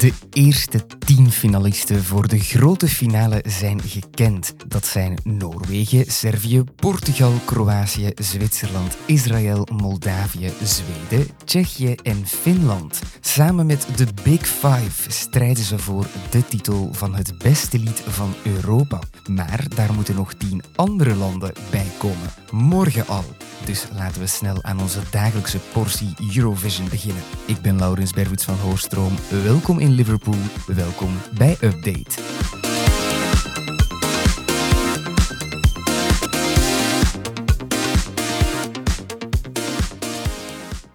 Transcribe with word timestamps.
De 0.00 0.12
eerste 0.32 0.86
tien 1.16 1.30
finalisten 1.30 2.04
voor 2.04 2.28
de 2.28 2.38
grote 2.38 2.88
finale 2.88 3.44
zijn 3.46 3.82
gekend. 3.82 4.54
Dat 4.68 4.86
zijn 4.86 5.18
Noorwegen, 5.24 6.04
Servië, 6.12 6.64
Portugal, 6.76 7.32
Kroatië, 7.44 8.10
Zwitserland, 8.14 8.96
Israël, 9.06 9.66
Moldavië, 9.72 10.52
Zweden, 10.62 11.28
Tsjechië 11.44 11.94
en 11.94 12.26
Finland. 12.26 13.00
Samen 13.20 13.66
met 13.66 13.86
de 13.96 14.06
Big 14.22 14.46
Five 14.46 15.10
strijden 15.10 15.64
ze 15.64 15.78
voor 15.78 16.06
de 16.30 16.46
titel 16.48 16.88
van 16.92 17.14
het 17.14 17.38
beste 17.38 17.78
lied 17.78 18.02
van 18.08 18.34
Europa. 18.44 18.98
Maar 19.28 19.64
daar 19.74 19.94
moeten 19.94 20.14
nog 20.14 20.34
tien 20.34 20.62
andere 20.74 21.14
landen 21.14 21.52
bij 21.70 21.86
komen. 21.98 22.32
Morgen 22.50 23.06
al. 23.06 23.24
Dus 23.64 23.86
laten 23.96 24.20
we 24.20 24.26
snel 24.26 24.62
aan 24.62 24.80
onze 24.80 25.00
dagelijkse 25.10 25.58
portie 25.72 26.14
Eurovision 26.36 26.88
beginnen. 26.88 27.22
Ik 27.44 27.60
ben 27.60 27.78
Laurens 27.78 28.12
Bervoets 28.12 28.44
van 28.44 28.54
Hoorstroom. 28.54 29.12
Welkom 29.42 29.78
in 29.78 29.90
Liverpool. 29.90 30.38
Welkom 30.66 30.99
bij 31.34 31.56
Update. 31.60 32.22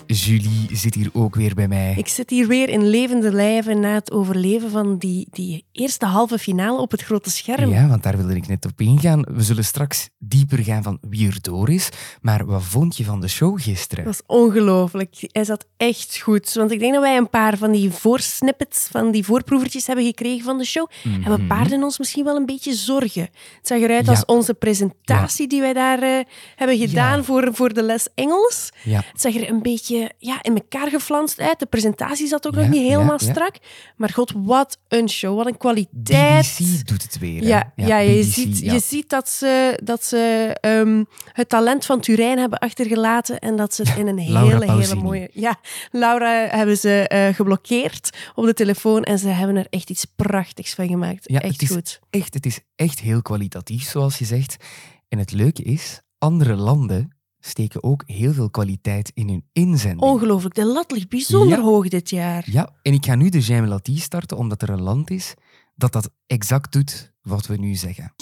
Julie 0.07 0.67
zit 0.71 0.95
hier 0.95 1.09
ook 1.13 1.35
weer 1.35 1.53
bij 1.55 1.67
mij. 1.67 1.93
Ik 1.97 2.07
zit 2.07 2.29
hier 2.29 2.47
weer 2.47 2.69
in 2.69 2.87
levende 2.89 3.31
lijven 3.31 3.79
na 3.79 3.93
het 3.93 4.11
overleven 4.11 4.71
van 4.71 4.97
die, 4.97 5.27
die 5.31 5.65
eerste 5.71 6.05
halve 6.05 6.37
finale 6.39 6.79
op 6.79 6.91
het 6.91 7.01
grote 7.01 7.29
scherm. 7.29 7.69
Ja, 7.69 7.87
want 7.87 8.03
daar 8.03 8.17
wilde 8.17 8.35
ik 8.35 8.47
net 8.47 8.65
op 8.65 8.81
ingaan. 8.81 9.21
We 9.21 9.41
zullen 9.43 9.63
straks 9.65 10.09
dieper 10.17 10.63
gaan 10.63 10.83
van 10.83 10.97
wie 11.09 11.27
er 11.27 11.37
door 11.41 11.69
is. 11.69 11.89
Maar 12.21 12.45
wat 12.45 12.63
vond 12.63 12.97
je 12.97 13.03
van 13.03 13.21
de 13.21 13.27
show 13.27 13.61
gisteren? 13.61 14.03
Dat 14.05 14.13
was 14.25 14.37
ongelooflijk. 14.37 15.15
Hij 15.31 15.43
zat 15.43 15.65
echt 15.77 16.17
goed. 16.19 16.53
Want 16.53 16.71
ik 16.71 16.79
denk 16.79 16.93
dat 16.93 17.01
wij 17.01 17.17
een 17.17 17.29
paar 17.29 17.57
van 17.57 17.71
die 17.71 17.91
voorsnippets, 17.91 18.87
van 18.91 19.11
die 19.11 19.25
voorproevertjes 19.25 19.87
hebben 19.87 20.05
gekregen 20.05 20.43
van 20.45 20.57
de 20.57 20.65
show. 20.65 20.89
En 21.23 21.31
we 21.35 21.43
baarden 21.47 21.83
ons 21.83 21.97
misschien 21.97 22.23
wel 22.23 22.35
een 22.35 22.45
beetje 22.45 22.73
zorgen. 22.73 23.21
Het 23.21 23.67
zag 23.67 23.77
eruit 23.77 23.93
Mhm. 24.05 24.11
Ja. 24.13 24.17
als 24.17 24.25
onze 24.25 24.53
presentatie 24.53 25.47
die 25.47 25.61
wij 25.61 25.73
daar 25.73 26.01
eh, 26.01 26.19
hebben 26.55 26.77
gedaan 26.77 27.23
voor, 27.23 27.49
voor 27.53 27.73
de 27.73 27.83
les 27.83 28.07
Engels. 28.15 28.69
Het 28.83 29.21
zag 29.21 29.35
er 29.35 29.49
een 29.49 29.61
beetje 29.61 29.94
ja, 30.17 30.43
in 30.43 30.55
elkaar 30.55 30.89
geflanst 30.89 31.39
uit. 31.39 31.59
De 31.59 31.65
presentatie 31.65 32.27
zat 32.27 32.47
ook 32.47 32.53
Ja, 32.53 32.59
nog 32.59 32.69
niet 32.69 32.81
helemaal 32.87 33.17
ja, 33.19 33.31
strak. 33.31 33.55
Maar 33.95 34.09
god, 34.09 34.33
wat 34.35 34.77
een 34.87 35.09
show. 35.09 35.37
Wat 35.37 35.47
een 35.47 35.57
kwaliteit. 35.57 36.55
BBC 36.59 36.87
doet 36.87 37.03
het 37.03 37.19
weer. 37.19 37.41
hè? 37.41 37.47
Ja, 37.47 37.71
ja, 37.75 37.97
je, 37.97 38.19
BBC, 38.21 38.33
ziet, 38.33 38.59
je 38.59 38.79
ziet 38.79 39.09
dat 39.09 39.29
ze, 39.29 39.79
dat 39.83 40.03
ze 40.03 40.55
ehm, 40.61 41.03
het 41.31 41.49
talent 41.49 41.85
van 41.85 41.99
Turijn 41.99 42.37
hebben 42.37 42.59
achtergelaten 42.59 43.39
en 43.39 43.55
dat 43.55 43.73
ze 43.73 43.81
het 43.81 43.97
in 43.97 44.07
een 44.07 44.17
hele, 44.17 44.71
hele 44.71 44.95
mooie... 44.95 45.29
Ja, 45.33 45.59
Laura 45.91 46.47
hebben 46.47 46.77
ze 46.77 47.07
eh, 47.07 47.33
geblokkeerd 47.35 48.09
op 48.35 48.45
de 48.45 48.53
telefoon 48.53 49.03
en 49.03 49.19
ze 49.19 49.27
hebben 49.27 49.55
er 49.55 49.67
echt 49.69 49.89
iets 49.89 50.05
prachtigs 50.15 50.73
van 50.73 50.87
gemaakt. 50.87 51.27
Echt 51.27 51.43
het 51.43 51.61
is 51.61 51.69
goed. 51.71 51.99
Echt, 52.09 52.33
het 52.33 52.45
is 52.45 52.59
echt 52.75 52.99
heel 52.99 53.21
kwalitatief, 53.21 53.89
zoals 53.89 54.17
je 54.17 54.25
zegt. 54.25 54.55
En 55.09 55.17
het 55.19 55.31
leuke 55.31 55.63
is, 55.63 56.01
andere 56.17 56.55
landen 56.55 57.14
steken 57.45 57.83
ook 57.83 58.03
heel 58.05 58.33
veel 58.33 58.49
kwaliteit 58.49 59.11
in 59.13 59.27
hun 59.29 59.45
inzending. 59.51 60.01
Ongelooflijk, 60.01 60.55
de 60.55 60.65
lat 60.65 60.91
ligt 60.91 61.09
bijzonder 61.09 61.57
Ja. 61.57 61.63
hoog 61.63 61.87
dit 61.87 62.09
jaar. 62.09 62.43
Ja, 62.51 62.69
en 62.81 62.93
ik 62.93 63.05
ga 63.05 63.15
nu 63.15 63.29
de 63.29 63.39
Jaime 63.41 63.67
Lati 63.67 63.97
starten, 63.97 64.37
omdat 64.37 64.61
er 64.61 64.69
een 64.69 64.81
land 64.81 65.09
is 65.09 65.33
dat 65.75 65.91
dat 65.93 66.09
exact 66.27 66.71
doet 66.71 67.13
wat 67.21 67.47
we 67.47 67.57
nu 67.57 67.75
zeggen. 67.75 68.13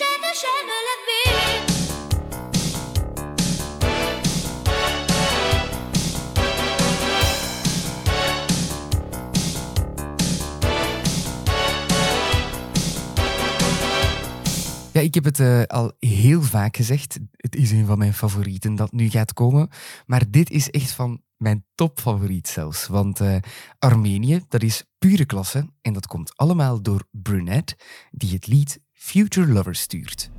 Ik 15.03 15.13
heb 15.13 15.23
het 15.23 15.39
eh, 15.39 15.63
al 15.63 15.91
heel 15.99 16.41
vaak 16.41 16.75
gezegd. 16.75 17.19
Het 17.37 17.55
is 17.55 17.71
een 17.71 17.85
van 17.85 17.97
mijn 17.97 18.13
favorieten 18.13 18.75
dat 18.75 18.91
nu 18.91 19.09
gaat 19.09 19.33
komen. 19.33 19.69
Maar 20.05 20.23
dit 20.29 20.49
is 20.49 20.69
echt 20.69 20.91
van 20.91 21.21
mijn 21.37 21.65
topfavoriet 21.75 22.47
zelfs. 22.47 22.87
Want 22.87 23.19
eh, 23.19 23.35
Armenië, 23.79 24.41
dat 24.47 24.63
is 24.63 24.83
pure 24.97 25.25
klasse. 25.25 25.69
En 25.81 25.93
dat 25.93 26.07
komt 26.07 26.37
allemaal 26.37 26.81
door 26.81 27.03
Brunette, 27.11 27.77
die 28.11 28.33
het 28.33 28.47
lied 28.47 28.79
Future 28.93 29.47
Lover 29.47 29.75
stuurt. 29.75 30.29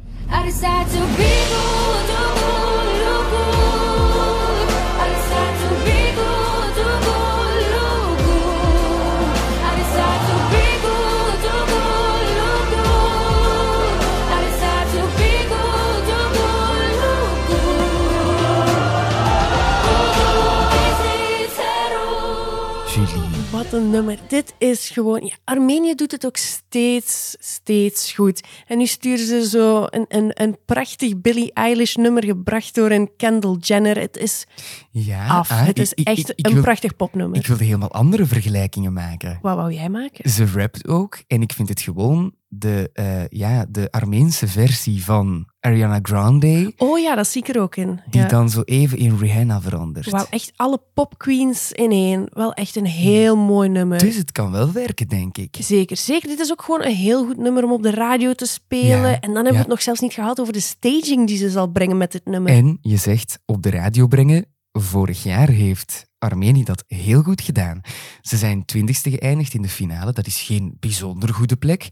Een 23.74 23.90
nummer. 23.90 24.18
Dit 24.28 24.54
is 24.58 24.88
gewoon... 24.88 25.24
Ja, 25.24 25.34
Armenië 25.44 25.94
doet 25.94 26.10
het 26.10 26.26
ook 26.26 26.36
steeds, 26.36 27.36
steeds 27.38 28.12
goed. 28.12 28.40
En 28.66 28.78
nu 28.78 28.86
sturen 28.86 29.26
ze 29.26 29.48
zo 29.48 29.86
een, 29.90 30.04
een, 30.08 30.30
een 30.42 30.56
prachtig 30.66 31.20
Billie 31.20 31.52
Eilish 31.52 31.94
nummer 31.94 32.24
gebracht 32.24 32.74
door 32.74 32.90
een 32.90 33.10
Kendall 33.16 33.56
Jenner. 33.60 33.98
Het 33.98 34.16
is 34.16 34.46
Ja, 34.90 35.26
af. 35.26 35.50
ah, 35.50 35.66
het 35.66 35.78
is 35.78 35.92
ik- 35.92 35.98
ik- 35.98 36.06
echt 36.18 36.32
ik 36.34 36.46
een 36.46 36.52
wil- 36.52 36.62
prachtig 36.62 36.96
popnummer. 36.96 37.38
Ik 37.38 37.46
wilde 37.46 37.64
helemaal 37.64 37.92
andere 37.92 38.26
vergelijkingen 38.26 38.92
maken. 38.92 39.38
Wat 39.42 39.56
wou 39.56 39.72
jij 39.72 39.88
maken? 39.88 40.30
Ze 40.30 40.46
rapt 40.54 40.88
ook. 40.88 41.18
En 41.26 41.42
ik 41.42 41.52
vind 41.52 41.68
het 41.68 41.80
gewoon 41.80 42.34
de, 42.58 42.90
eh, 42.92 43.26
ja, 43.28 43.66
de 43.68 43.90
Armeense 43.90 44.48
versie 44.48 45.04
van 45.04 45.46
Ariana 45.60 45.98
Grande, 46.02 46.72
Oh 46.76 46.98
ja, 46.98 47.14
dat 47.14 47.26
zie 47.26 47.42
ik 47.42 47.54
er 47.54 47.60
ook 47.60 47.76
in. 47.76 48.00
die 48.10 48.20
ja. 48.20 48.28
dan 48.28 48.50
zo 48.50 48.60
even 48.60 48.98
in 48.98 49.16
Rihanna 49.18 49.60
verandert. 49.60 50.10
Wauw, 50.10 50.26
echt 50.30 50.52
alle 50.56 50.80
popqueens 50.94 51.72
in 51.72 51.90
één. 51.90 52.26
Wel 52.32 52.52
echt 52.52 52.76
een 52.76 52.86
heel 52.86 53.36
mooi 53.36 53.68
nummer. 53.68 53.98
Dus 53.98 54.16
het 54.16 54.32
kan 54.32 54.50
wel 54.50 54.72
werken, 54.72 55.08
denk 55.08 55.38
ik. 55.38 55.56
Zeker, 55.60 55.96
zeker. 55.96 56.28
Dit 56.28 56.40
is 56.40 56.50
ook 56.50 56.62
gewoon 56.62 56.84
een 56.84 56.94
heel 56.94 57.26
goed 57.26 57.36
nummer 57.36 57.64
om 57.64 57.72
op 57.72 57.82
de 57.82 57.90
radio 57.90 58.32
te 58.32 58.46
spelen. 58.46 59.10
Ja, 59.10 59.20
en 59.20 59.32
dan 59.32 59.34
hebben 59.34 59.52
we 59.52 59.58
het 59.58 59.68
nog 59.68 59.82
zelfs 59.82 60.00
niet 60.00 60.12
gehad 60.12 60.40
over 60.40 60.52
de 60.52 60.60
staging 60.60 61.26
die 61.26 61.36
ze 61.36 61.50
zal 61.50 61.66
brengen 61.66 61.96
met 61.96 62.12
dit 62.12 62.24
nummer. 62.24 62.52
En 62.52 62.78
je 62.80 62.96
zegt 62.96 63.38
op 63.46 63.62
de 63.62 63.70
radio 63.70 64.06
brengen. 64.06 64.46
Vorig 64.72 65.22
jaar 65.22 65.48
heeft 65.48 66.06
Armenië 66.18 66.64
dat 66.64 66.84
heel 66.86 67.22
goed 67.22 67.40
gedaan. 67.40 67.80
Ze 68.20 68.36
zijn 68.36 68.64
twintigste 68.64 69.10
geëindigd 69.10 69.54
in 69.54 69.62
de 69.62 69.68
finale. 69.68 70.12
Dat 70.12 70.26
is 70.26 70.40
geen 70.40 70.76
bijzonder 70.80 71.34
goede 71.34 71.56
plek. 71.56 71.88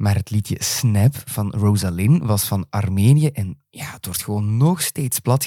Maar 0.00 0.14
het 0.14 0.30
liedje 0.30 0.56
Snap 0.58 1.14
van 1.24 1.50
Rosalind 1.50 2.22
was 2.22 2.44
van 2.44 2.66
Armenië. 2.70 3.26
En 3.26 3.62
ja, 3.70 3.92
het 3.92 4.04
wordt 4.04 4.22
gewoon 4.22 4.56
nog 4.56 4.80
steeds 4.82 5.18
plat 5.18 5.44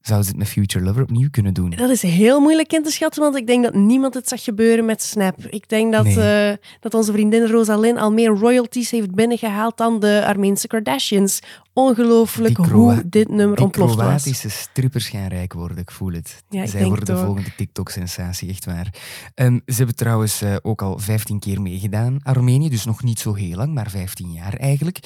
Zouden 0.00 0.26
ze 0.28 0.32
het 0.36 0.40
met 0.42 0.48
Future 0.52 0.84
Lover 0.84 1.02
opnieuw 1.02 1.30
kunnen 1.30 1.54
doen? 1.54 1.70
Dat 1.70 1.90
is 1.90 2.02
heel 2.02 2.40
moeilijk 2.40 2.72
in 2.72 2.82
te 2.82 2.90
schatten, 2.90 3.22
want 3.22 3.36
ik 3.36 3.46
denk 3.46 3.64
dat 3.64 3.74
niemand 3.74 4.14
het 4.14 4.28
zag 4.28 4.44
gebeuren 4.44 4.84
met 4.84 5.02
Snap. 5.02 5.44
Ik 5.46 5.68
denk 5.68 5.92
dat, 5.92 6.04
Nee. 6.04 6.50
eh, 6.50 6.56
dat 6.80 6.94
onze 6.94 7.12
vriendin 7.12 7.46
Rosalind 7.46 7.98
al 7.98 8.12
meer 8.12 8.28
royalties 8.30 8.90
heeft 8.90 9.14
binnengehaald 9.14 9.76
dan 9.76 10.00
de 10.00 10.22
Armeense 10.26 10.66
Kardashians. 10.66 11.40
Ongelooflijk 11.72 12.56
hoe 12.56 13.02
dit 13.06 13.28
nummer 13.28 13.56
Die 13.56 13.64
ontploft 13.64 13.94
was. 13.94 14.04
Kroatische 14.04 14.48
strippers 14.50 15.08
gaan 15.08 15.28
rijk 15.28 15.52
worden, 15.52 15.76
ik 15.76 15.90
voel 15.90 16.12
het. 16.12 16.42
Ja, 16.48 16.66
Zij 16.66 16.84
worden 16.86 17.04
de 17.04 17.16
volgende 17.16 17.54
TikTok-sensatie, 17.56 18.48
echt 18.48 18.64
waar. 18.64 18.94
Ehm, 19.34 19.58
ze 19.66 19.74
hebben 19.76 19.94
trouwens 19.94 20.42
eh, 20.42 20.56
ook 20.62 20.82
al 20.82 20.98
15 20.98 21.38
keer 21.38 21.60
meegedaan, 21.62 22.18
Armenië, 22.22 22.68
dus 22.68 22.84
nog 22.84 23.02
niet 23.02 23.18
zo 23.20 23.34
heel 23.34 23.56
lang, 23.56 23.74
maar 23.74 23.90
15 23.90 24.30
jaar 24.32 24.54
eigenlijk. 24.54 24.98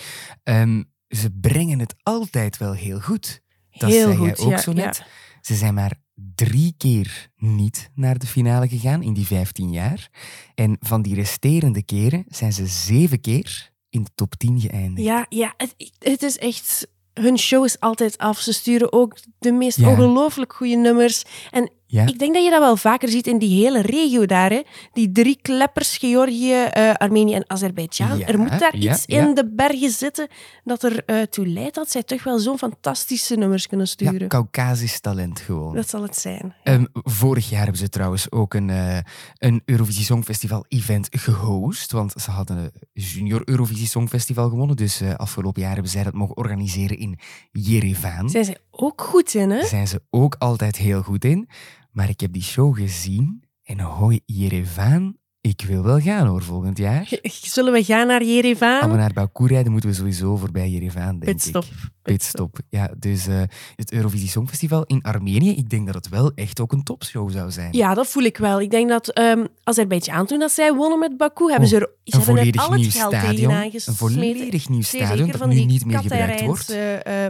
Ehm, 0.43 0.83
ze 1.09 1.31
brengen 1.41 1.79
het 1.79 1.95
altijd 2.03 2.57
wel 2.59 2.73
heel 2.73 3.01
goed. 3.01 3.43
Dat 3.79 3.91
heel 3.91 4.07
zei 4.07 4.17
goed, 4.17 4.39
jij 4.39 4.47
ook 4.47 4.59
zo 4.59 4.73
net. 4.73 5.05
Ze 5.41 5.55
zijn 5.55 5.75
maar 5.75 5.93
drie 6.35 6.75
keer 6.79 7.29
niet 7.37 7.91
naar 7.95 8.19
de 8.19 8.27
finale 8.27 8.69
gegaan 8.69 9.03
in 9.03 9.13
die 9.13 9.27
15 9.27 9.73
jaar. 9.73 10.09
En 10.55 10.77
van 10.81 11.03
die 11.03 11.15
resterende 11.15 11.83
keren 11.83 12.25
zijn 12.29 12.53
ze 12.53 12.67
zeven 12.67 13.21
keer 13.21 13.71
in 13.91 14.03
de 14.05 14.11
top 14.15 14.35
10 14.35 14.61
geëindigd. 14.61 15.07
Ja, 15.07 15.27
ja 15.29 15.55
het, 15.57 15.75
het 15.99 16.23
is 16.23 16.39
echt... 16.39 16.93
Hun 17.15 17.39
show 17.39 17.65
is 17.65 17.81
altijd 17.81 18.19
af. 18.19 18.39
Ze 18.39 18.53
sturen 18.53 18.93
ook 18.93 19.17
de 19.39 19.53
meest 19.53 19.79
Ja. 19.79 19.89
ongelooflijk 19.89 20.53
goede 20.53 20.77
nummers. 20.77 21.23
En 21.51 21.71
Ja. 21.95 22.07
ik 22.07 22.19
denk 22.19 22.35
dat 22.35 22.45
je 22.45 22.51
dat 22.51 22.61
wel 22.61 22.77
vaker 22.77 23.09
ziet 23.09 23.27
in 23.27 23.39
die 23.39 23.65
hele 23.65 23.81
regio 23.81 24.27
daar. 24.27 24.51
Hè? 24.51 24.63
Die 24.93 25.13
drie 25.13 25.39
kleppers, 25.43 25.97
Georgië, 25.97 26.53
eh, 26.53 26.93
Armenië 26.93 27.35
en 27.35 27.45
Azerbeidzjan. 27.47 28.19
Ja, 28.19 28.27
er 28.27 28.39
moet 28.39 28.59
daar 28.59 28.77
ja, 28.77 28.93
iets 28.93 29.03
ja. 29.07 29.27
in 29.27 29.35
de 29.35 29.51
bergen 29.51 29.91
zitten 29.91 30.29
dat 30.65 30.83
er 30.83 31.05
eh, 31.05 31.23
toe 31.23 31.47
leidt 31.47 31.75
dat 31.75 31.91
zij 31.91 32.03
toch 32.03 32.23
wel 32.23 32.39
zo'n 32.39 32.59
fantastische 32.59 33.37
nummers 33.37 33.67
kunnen 33.67 33.87
Ja, 33.87 33.93
sturen. 33.93 34.29
Caucasisch 34.29 35.01
talent 35.01 35.41
gewoon. 35.41 35.75
dat 35.75 35.89
zal 35.89 36.03
het 36.03 36.17
zijn. 36.17 36.55
Ehm, 36.63 36.85
vorig 36.93 37.51
jaar 37.51 37.63
hebben 37.63 37.81
ze 37.81 37.89
trouwens 37.89 38.31
ook 38.31 38.55
een, 38.55 38.71
eh, 38.71 38.99
een 39.39 39.63
Eurovisie 39.65 40.05
Songfestival 40.05 40.65
event 40.69 41.09
gehost. 41.11 41.93
Want 41.93 42.13
ze 42.17 42.31
hadden 42.31 42.57
een 42.59 42.71
Junior 42.93 43.43
Eurovisie 43.45 43.87
Songfestival 43.87 44.49
gewonnen. 44.49 44.77
Dus 44.77 45.03
afgelopen 45.17 45.63
jaar 45.63 45.73
hebben 45.73 45.91
zij 45.91 46.03
dat 46.03 46.13
mogen 46.13 46.37
organiseren 46.37 46.99
in 46.99 47.19
Jerevan. 47.53 48.31
Zijn 48.31 48.45
ze 48.45 48.59
ook 48.71 49.01
goed 49.01 49.35
in, 49.35 49.51
hè? 49.51 49.67
Zijn 49.67 49.89
ze 49.89 50.03
ook 50.11 50.37
altijd 50.39 50.77
heel 50.77 51.03
goed 51.03 51.25
in. 51.25 51.49
Maar 51.95 52.09
ik 52.09 52.21
heb 52.21 52.33
die 52.33 52.43
show 52.43 52.77
gezien 52.77 53.45
en 53.63 53.81
hoi, 53.81 54.21
Jerevan 54.25 55.19
Ik 55.47 55.65
wil 55.67 55.83
wel 55.83 56.01
gaan 56.01 56.27
hoor, 56.27 56.43
volgend 56.43 56.79
jaar. 56.79 57.09
Zullen 57.55 57.73
we 57.73 57.85
gaan 57.85 58.07
naar 58.07 58.25
Jerevan? 58.25 58.81
Als 58.81 58.91
we 58.91 58.97
naar 58.97 59.13
Baku 59.13 59.47
rijden, 59.47 59.73
moeten 59.73 59.91
we 59.91 59.97
sowieso 59.97 60.37
voorbij 60.37 60.69
Jerevan, 60.71 61.19
denk 61.19 61.25
Pitstop. 61.25 61.65
ik. 61.65 61.71
Pitstop. 62.03 62.59
Ja, 62.69 62.91
dus 62.99 63.27
eh, 63.27 63.43
het 63.77 63.93
Eurovisie 63.93 64.29
Songfestival 64.29 64.85
in 64.85 65.03
Armenië, 65.03 65.51
ik 65.57 65.71
denk 65.71 65.87
dat 65.87 65.95
het 65.95 66.09
wel 66.09 66.33
echt 66.35 66.61
ook 66.61 66.73
een 66.73 66.83
topshow 66.83 67.31
zou 67.31 67.51
zijn. 67.51 67.73
Ja, 67.73 67.95
dat 67.95 68.07
voel 68.07 68.23
ik 68.23 68.37
wel. 68.37 68.61
Ik 68.61 68.71
denk 68.71 68.89
dat 68.89 69.09
ehm 69.09 69.45
Azerbeidzjan, 69.63 70.27
toen 70.27 70.39
dat 70.39 70.53
zij 70.53 70.75
wonnen 70.75 70.99
met 70.99 71.17
Baku, 71.17 71.51
hebben 71.51 71.69
ze 71.69 71.77
er, 71.77 71.83
Oh, 71.83 72.21
een 72.21 72.21
hebben 72.21 72.37
er 72.37 72.37
volledig 72.37 72.63
al 72.63 72.71
het 72.71 72.81
nieuw 72.81 72.91
geld 72.91 73.15
stadion. 73.15 73.53
Een 73.53 73.95
volledig 73.95 74.69
nieuw 74.69 74.83
stadion 74.83 75.31
dat 75.31 75.47
nu 75.47 75.65
niet 75.65 75.85
meer 75.85 75.99
gebruikt 75.99 76.41
wordt. 76.45 76.77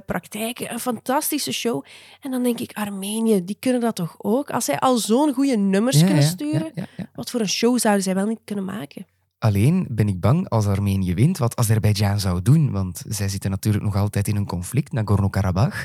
Praktijken. 0.07 0.73
Een 0.73 0.81
fantastische 0.81 1.53
show. 1.53 1.85
En 2.21 2.31
dan 2.31 2.43
denk 2.43 2.61
ik, 2.61 2.73
Armenië, 2.73 3.45
die 3.45 3.57
kunnen 3.61 3.81
dat 3.81 3.95
toch 3.95 4.15
ook? 4.19 4.51
Als 4.51 4.65
zij 4.65 4.79
al 4.79 4.97
zo'n 4.97 5.33
goede 5.33 5.57
nummers 5.57 5.99
Ja, 5.99 6.05
kunnen 6.05 6.23
ja, 6.23 6.29
sturen, 6.29 6.71
ja. 6.75 6.87
wat 7.15 7.31
voor 7.31 7.41
een 7.41 7.49
show 7.49 7.79
zouden 7.79 8.04
zij 8.05 8.15
wel 8.15 8.27
niet 8.27 8.41
kunnen 8.45 8.65
maken? 8.65 9.07
Alleen 9.39 9.87
ben 9.91 10.09
ik 10.09 10.21
bang 10.21 10.49
als 10.49 10.67
Armenië 10.67 11.15
wint 11.15 11.39
wat 11.39 11.57
Azerbeidzjan 11.57 12.21
zou 12.21 12.43
doen. 12.43 12.71
Want 12.71 13.03
zij 13.09 13.29
zitten 13.29 13.51
natuurlijk 13.51 13.85
nog 13.85 13.97
altijd 13.97 14.29
in 14.29 14.37
een 14.37 14.47
conflict, 14.47 14.93
Nagorno-Karabakh. 14.93 15.85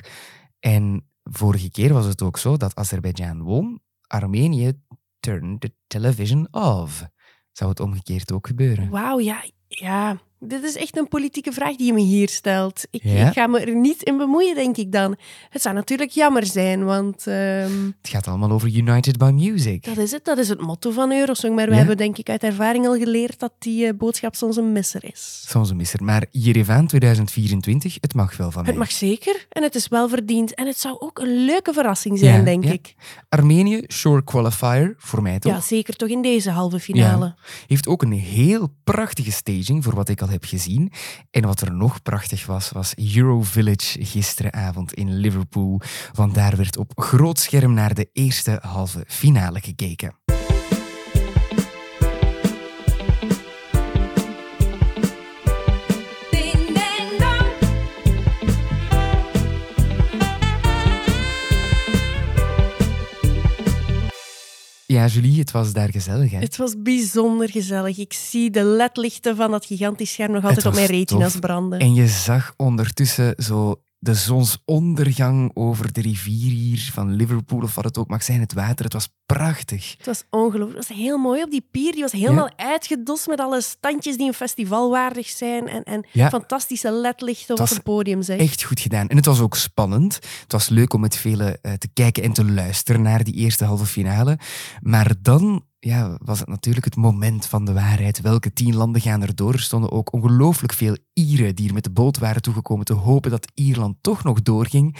En 0.59 1.09
vorige 1.23 1.71
keer 1.71 1.93
was 1.93 2.05
het 2.05 2.21
ook 2.21 2.37
zo 2.37 2.57
dat 2.57 2.75
Azerbeidzjan 2.75 3.41
won. 3.41 3.81
Armenië 4.07 4.73
turned 5.19 5.61
the 5.61 5.73
television 5.87 6.47
off. 6.51 7.07
Zou 7.51 7.69
het 7.69 7.79
omgekeerd 7.79 8.31
ook 8.31 8.47
gebeuren? 8.47 8.89
Wauw, 8.89 9.19
ja, 9.19 9.43
ja. 9.67 10.17
Dit 10.41 10.63
is 10.63 10.75
echt 10.75 10.97
een 10.97 11.07
politieke 11.07 11.51
vraag 11.51 11.75
die 11.75 11.85
je 11.85 11.93
me 11.93 11.99
hier 12.01 12.29
stelt. 12.29 12.83
Ik, 12.91 13.03
Ja. 13.03 13.27
ik 13.27 13.33
ga 13.33 13.47
me 13.47 13.59
er 13.59 13.75
niet 13.75 14.03
in 14.03 14.17
bemoeien, 14.17 14.55
denk 14.55 14.77
ik 14.77 14.91
dan. 14.91 15.15
Het 15.49 15.61
zou 15.61 15.75
natuurlijk 15.75 16.09
jammer 16.11 16.45
zijn, 16.45 16.83
want 16.85 17.27
ehm, 17.27 17.85
Het 18.01 18.09
gaat 18.09 18.27
allemaal 18.27 18.51
over 18.51 18.75
United 18.75 19.17
by 19.17 19.31
Music. 19.33 19.83
dat 19.83 19.97
is 19.97 20.11
het. 20.11 20.25
Dat 20.25 20.37
is 20.37 20.49
het 20.49 20.61
motto 20.61 20.91
van 20.91 21.11
Eurosong. 21.11 21.55
Maar 21.55 21.69
we 21.69 21.75
hebben 21.75 21.97
denk 21.97 22.17
ik 22.17 22.29
uit 22.29 22.43
ervaring 22.43 22.87
al 22.87 22.97
geleerd 22.97 23.39
dat 23.39 23.51
die 23.59 23.85
eh, 23.87 23.93
boodschap 23.97 24.35
soms 24.35 24.55
een 24.55 24.71
misser 24.71 25.03
is. 25.13 25.43
Soms 25.47 25.69
een 25.69 25.75
misser. 25.77 26.03
Maar 26.03 26.25
Jerevan 26.31 26.87
2024, 26.87 27.97
het 28.01 28.13
mag 28.13 28.37
wel 28.37 28.51
van 28.51 28.61
mij. 28.61 28.71
Het 28.71 28.79
mag 28.79 28.91
zeker 28.91 29.45
en 29.49 29.63
het 29.63 29.75
is 29.75 29.87
wel 29.87 30.09
verdiend. 30.09 30.53
En 30.55 30.67
het 30.67 30.79
zou 30.79 30.99
ook 30.99 31.19
een 31.19 31.45
leuke 31.45 31.73
verrassing 31.73 32.19
zijn, 32.19 32.37
Ja, 32.39 32.43
denk 32.43 32.65
ik. 32.65 32.95
Armenië, 33.29 33.83
sure 33.87 34.23
qualifier, 34.23 34.95
voor 34.97 35.21
mij 35.21 35.39
toch? 35.39 35.53
Ja, 35.53 35.61
zeker 35.61 35.95
toch 35.95 36.09
in 36.09 36.21
deze 36.21 36.49
halve 36.49 36.79
finale. 36.79 37.35
Heeft 37.67 37.87
ook 37.87 38.01
een 38.01 38.11
heel 38.11 38.73
prachtige 38.83 39.31
staging, 39.31 39.83
voor 39.83 39.95
wat 39.95 40.09
ik 40.09 40.21
al 40.21 40.27
heb 40.29 40.45
gezien. 40.45 40.91
En 41.31 41.41
wat 41.41 41.61
er 41.61 41.73
nog 41.73 42.01
prachtig 42.01 42.45
was, 42.45 42.69
was 42.69 42.93
Euro 42.95 43.41
Village 43.41 44.05
gisteravond 44.05 44.93
in 44.93 45.13
Liverpool. 45.13 45.81
Want 46.13 46.35
daar 46.35 46.55
werd 46.55 46.77
op 46.77 46.91
groot 46.95 47.39
scherm 47.39 47.73
naar 47.73 47.93
de 47.93 48.09
eerste 48.13 48.59
halve 48.61 49.03
finale 49.07 49.59
gekeken. 49.61 50.18
Ja, 64.93 65.05
Julie, 65.05 65.39
het 65.39 65.51
was 65.51 65.73
daar 65.73 65.89
gezellig, 65.89 66.31
hè? 66.31 66.37
Het 66.37 66.57
was 66.57 66.75
bijzonder 66.77 67.49
gezellig. 67.49 67.97
Ik 67.97 68.13
zie 68.13 68.49
de 68.49 68.63
ledlichten 68.63 69.35
van 69.35 69.51
dat 69.51 69.65
gigantisch 69.65 70.11
scherm 70.11 70.31
nog 70.31 70.43
altijd 70.43 70.65
op 70.65 70.73
mijn 70.73 70.85
retina's 70.85 71.31
tof. 71.31 71.41
branden. 71.41 71.79
En 71.79 71.93
je 71.93 72.07
zag 72.07 72.53
ondertussen 72.57 73.33
zo 73.37 73.81
de 73.99 74.13
zonsondergang 74.13 75.51
over 75.53 75.93
de 75.93 76.01
rivier 76.01 76.51
hier 76.51 76.89
van 76.93 77.13
Liverpool, 77.13 77.61
of 77.61 77.75
wat 77.75 77.83
het 77.83 77.97
ook 77.97 78.07
mag 78.07 78.23
zijn, 78.23 78.39
het 78.39 78.53
water. 78.53 78.83
Het 78.83 78.93
was 78.93 79.09
prachtig. 79.25 79.93
Het 79.97 80.05
was 80.05 80.23
ongelooflijk. 80.29 80.79
Het 80.79 80.87
was 80.87 80.97
heel 80.97 81.17
mooi 81.17 81.43
op 81.43 81.51
die 81.51 81.67
pier. 81.71 81.91
Die 81.91 82.01
was 82.01 82.11
helemaal 82.11 82.49
uitgedost 82.55 83.27
met 83.27 83.39
alle 83.39 83.61
standjes 83.61 84.17
die 84.17 84.27
een 84.27 84.33
festivalwaardig 84.33 85.27
zijn. 85.27 85.67
En, 85.67 85.83
en 85.83 86.07
Ja. 86.11 86.29
fantastische 86.29 86.91
ledlichten 86.91 87.59
op 87.59 87.69
het 87.69 87.83
podium. 87.83 88.21
Zeg. 88.21 88.39
Echt 88.39 88.63
goed 88.63 88.79
gedaan. 88.79 89.07
En 89.07 89.15
het 89.15 89.25
was 89.25 89.39
ook 89.39 89.55
spannend. 89.55 90.13
Het 90.15 90.51
was 90.51 90.69
leuk 90.69 90.93
om 90.93 91.01
met 91.01 91.15
velen 91.15 91.61
eh, 91.61 91.73
te 91.73 91.87
kijken 91.93 92.23
en 92.23 92.33
te 92.33 92.45
luisteren 92.45 93.01
naar 93.01 93.23
die 93.23 93.33
eerste 93.33 93.65
halve 93.65 93.85
finale. 93.85 94.39
Maar 94.81 95.13
dan 95.21 95.63
ja, 95.79 96.17
was 96.23 96.39
het 96.39 96.47
natuurlijk 96.47 96.85
het 96.85 96.95
moment 96.95 97.45
van 97.45 97.65
de 97.65 97.73
waarheid. 97.73 98.21
Welke 98.21 98.53
tien 98.53 98.75
landen 98.75 99.01
gaan 99.01 99.21
er 99.21 99.35
door? 99.35 99.53
Er 99.53 99.59
stonden 99.59 99.91
ook 99.91 100.13
ongelooflijk 100.13 100.73
veel 100.73 100.97
Ieren 101.13 101.55
die 101.55 101.67
er 101.67 101.73
met 101.73 101.83
de 101.83 101.89
boot 101.89 102.17
waren 102.17 102.41
toegekomen 102.41 102.85
te 102.85 102.93
hopen 102.93 103.31
dat 103.31 103.51
Ierland 103.53 103.95
toch 104.01 104.23
nog 104.23 104.41
doorging. 104.41 104.97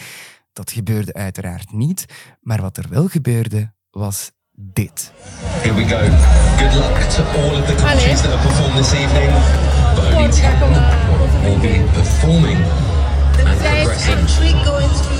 Dat 0.52 0.72
gebeurde 0.72 1.12
uiteraard 1.12 1.72
niet. 1.72 2.04
Maar 2.40 2.60
wat 2.60 2.76
er 2.76 2.86
wel 2.88 3.08
gebeurde, 3.08 3.72
was 3.90 4.30
dit. 4.52 5.12
Here 5.40 5.74
we 5.74 5.84
go. 5.84 5.98
Good 6.56 6.74
luck 6.74 7.10
to 7.10 7.22
all 7.22 7.60
of 7.60 7.66
the 7.66 7.74
countries 7.74 8.20
that 8.20 8.32
have 8.32 8.46
performed 8.48 8.76
this 8.76 8.92
evening. 8.92 9.30
But 9.94 10.14
only 10.14 10.30
10 10.30 10.58
will 11.42 11.60
be 11.60 11.90
performing 11.92 12.58
and 13.38 13.58
progressing 13.58 15.19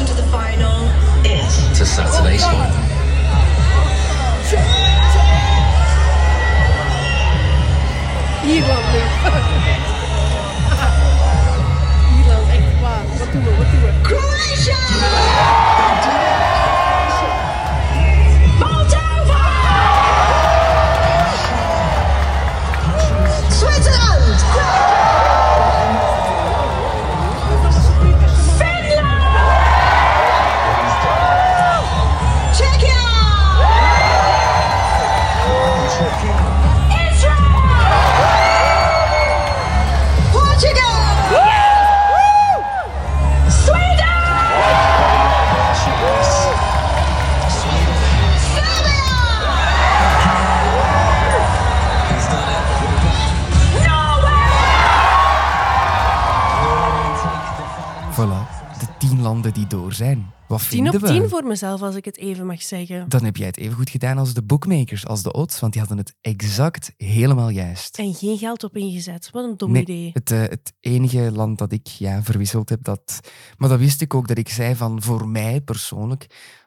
tien 59.00 59.20
landen 59.22 59.52
die 59.52 59.66
door 59.66 59.92
zijn. 59.92 60.32
Wat 60.48 60.68
10 60.68 60.94
op? 60.94 61.04
10 61.06 61.28
voor 61.28 61.44
mezelf, 61.44 61.82
als 61.82 61.94
ik 61.94 62.04
het 62.04 62.16
even 62.16 62.46
mag 62.46 62.62
zeggen. 62.62 63.08
Dan 63.08 63.24
heb 63.24 63.36
jij 63.36 63.46
het 63.46 63.56
even 63.56 63.74
goed 63.76 63.90
gedaan 63.90 64.18
als 64.18 64.34
de 64.34 64.42
bookmakers, 64.42 65.06
als 65.06 65.22
de 65.22 65.32
odds, 65.32 65.60
want 65.60 65.72
die 65.72 65.80
hadden 65.80 65.98
het 66.00 66.14
exact 66.20 66.92
helemaal 66.96 67.48
juist. 67.48 67.98
En 67.98 68.14
geen 68.14 68.38
geld 68.38 68.64
op 68.64 68.76
ingezet. 68.76 69.30
Wat 69.32 69.44
een 69.44 69.56
dom 69.56 69.72
Nee, 69.72 69.82
idee. 69.82 70.10
het, 70.12 70.30
eh, 70.30 70.40
het 70.40 70.72
enige 70.80 71.32
land 71.32 71.58
dat 71.58 71.72
ik 71.72 71.86
ja, 71.86 72.22
verwisseld 72.22 72.68
heb, 72.68 72.84
dat... 72.84 73.20
maar 73.56 73.68
dat 73.68 73.78
wist 73.78 74.00
ik 74.00 74.14
ook, 74.14 74.28
dat 74.28 74.38
ik 74.38 74.48
zei 74.48 74.74
van 74.74 75.02
voor 75.02 75.28
mij 75.28 75.60
persoonlijk 75.60 76.26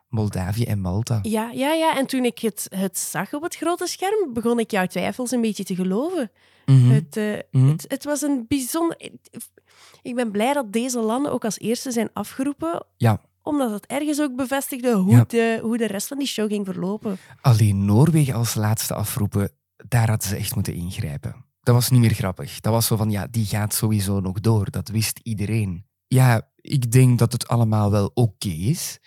Moldavië 0.09 0.63
en 0.63 0.79
Malta. 0.81 1.19
Ja, 1.21 1.49
ja, 1.53 1.73
ja. 1.73 1.97
En 1.97 2.05
toen 2.05 2.25
ik 2.25 2.39
het, 2.39 2.67
het 2.69 2.97
zag 2.99 3.33
op 3.33 3.41
het 3.43 3.55
grote 3.55 3.87
scherm, 3.87 4.33
begon 4.33 4.59
ik 4.59 4.71
jouw 4.71 4.85
twijfels 4.85 5.31
een 5.31 5.41
beetje 5.41 5.63
te 5.63 5.75
geloven. 5.75 6.31
Mhm. 6.65 6.89
Het, 6.89 7.17
eh, 7.17 7.33
Mhm. 7.51 7.67
het, 7.67 7.85
het 7.87 8.03
was 8.03 8.21
een 8.21 8.45
bijzonder... 8.47 8.97
Ik 10.01 10.15
ben 10.15 10.31
blij 10.31 10.53
dat 10.53 10.71
deze 10.73 10.99
landen 10.99 11.31
ook 11.31 11.45
als 11.45 11.59
eerste 11.59 11.91
zijn 11.91 12.09
afgeroepen, 12.13 12.85
Ja, 12.97 13.21
omdat 13.41 13.71
het 13.71 13.85
ergens 13.85 14.21
ook 14.21 14.35
bevestigde 14.35 14.93
hoe, 14.93 15.11
Ja. 15.15 15.23
de, 15.27 15.59
hoe 15.61 15.77
de 15.77 15.87
rest 15.87 16.07
van 16.07 16.17
die 16.17 16.27
show 16.27 16.47
ging 16.49 16.65
verlopen. 16.65 17.17
alleen 17.41 17.85
Noorwegen 17.85 18.33
als 18.33 18.55
laatste 18.55 18.93
afroepen, 18.93 19.51
daar 19.87 20.09
hadden 20.09 20.27
ze 20.29 20.35
echt 20.35 20.55
moeten 20.55 20.73
ingrijpen. 20.73 21.45
Dat 21.61 21.75
was 21.75 21.89
niet 21.89 21.99
meer 21.99 22.13
grappig. 22.13 22.59
Dat 22.59 22.73
was 22.73 22.85
zo 22.85 22.95
van, 22.95 23.11
ja, 23.11 23.27
die 23.31 23.45
gaat 23.45 23.73
sowieso 23.73 24.19
nog 24.19 24.39
door. 24.39 24.71
Dat 24.71 24.87
wist 24.89 25.19
iedereen. 25.23 25.85
Ja, 26.07 26.49
ik 26.55 26.91
denk 26.91 27.19
dat 27.19 27.31
het 27.31 27.47
allemaal 27.47 27.91
wel 27.91 28.11
oké 28.13 28.47
is. 28.49 28.99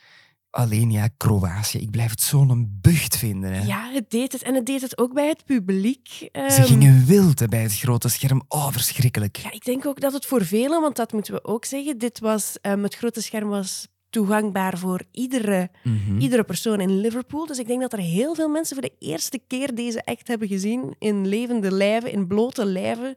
Alleen 0.56 0.90
ja, 0.90 1.08
Kroatië, 1.16 1.78
ik 1.78 1.90
blijf 1.90 2.10
het 2.10 2.20
zo'n 2.20 2.78
bucht 2.80 3.16
vinden. 3.16 3.52
Hè. 3.52 3.62
Ja, 3.66 3.90
het 3.92 4.10
deed 4.10 4.32
het. 4.32 4.42
En 4.42 4.54
het 4.54 4.66
deed 4.66 4.80
het 4.80 4.98
ook 4.98 5.12
bij 5.14 5.28
het 5.28 5.44
publiek. 5.44 6.08
Ze 6.08 6.28
Ehm, 6.32 6.62
gingen 6.62 7.04
wild 7.06 7.38
hè, 7.38 7.46
bij 7.46 7.62
het 7.62 7.78
grote 7.78 8.08
scherm. 8.08 8.42
Oh, 8.48 8.70
verschrikkelijk. 8.72 9.36
Ja, 9.36 9.52
ik 9.52 9.64
denk 9.64 9.86
ook 9.86 10.00
dat 10.00 10.12
het 10.12 10.26
voor 10.26 10.44
velen, 10.44 10.80
want 10.80 10.96
dat 10.96 11.12
moeten 11.12 11.34
we 11.34 11.44
ook 11.44 11.64
zeggen, 11.64 11.98
dit 11.98 12.20
was, 12.20 12.56
ehm, 12.60 12.82
het 12.82 12.94
grote 12.94 13.22
scherm 13.22 13.48
was 13.48 13.86
toegankbaar 14.10 14.78
voor 14.78 15.00
iedere, 15.12 15.70
Mhm. 15.82 16.18
iedere 16.20 16.44
persoon 16.44 16.80
in 16.80 17.00
Liverpool. 17.00 17.46
Dus 17.46 17.58
ik 17.58 17.66
denk 17.66 17.80
dat 17.80 17.92
er 17.92 17.98
heel 17.98 18.34
veel 18.34 18.48
mensen 18.48 18.76
voor 18.76 18.88
de 18.88 19.06
eerste 19.06 19.40
keer 19.46 19.75
deze 19.75 20.04
act 20.04 20.28
hebben 20.28 20.48
gezien 20.48 20.94
in 20.98 21.26
levende 21.28 21.70
lijven, 21.72 22.12
in 22.12 22.26
blote 22.26 22.64
lijven. 22.64 23.16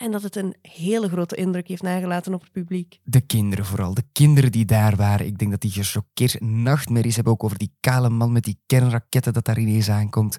En 0.00 0.10
dat 0.10 0.22
het 0.22 0.36
een 0.36 0.54
hele 0.62 1.08
grote 1.08 1.36
indruk 1.36 1.68
heeft 1.68 1.82
nagelaten 1.82 2.34
op 2.34 2.40
het 2.40 2.52
publiek. 2.52 3.00
De 3.02 3.20
kinderen 3.20 3.64
vooral. 3.64 3.94
De 3.94 4.04
kinderen 4.12 4.52
die 4.52 4.64
daar 4.64 4.96
waren. 4.96 5.26
Ik 5.26 5.38
denk 5.38 5.50
dat 5.50 5.60
die 5.60 5.70
gechoqueerd 5.70 6.40
nachtmerries 6.40 7.14
hebben 7.14 7.32
ook 7.32 7.44
over 7.44 7.58
die 7.58 7.72
kale 7.80 8.10
man 8.10 8.32
met 8.32 8.44
die 8.44 8.60
kernraketten 8.66 9.32
dat 9.32 9.44
daar 9.44 9.58
ineens 9.58 9.90
aankomt. 9.90 10.38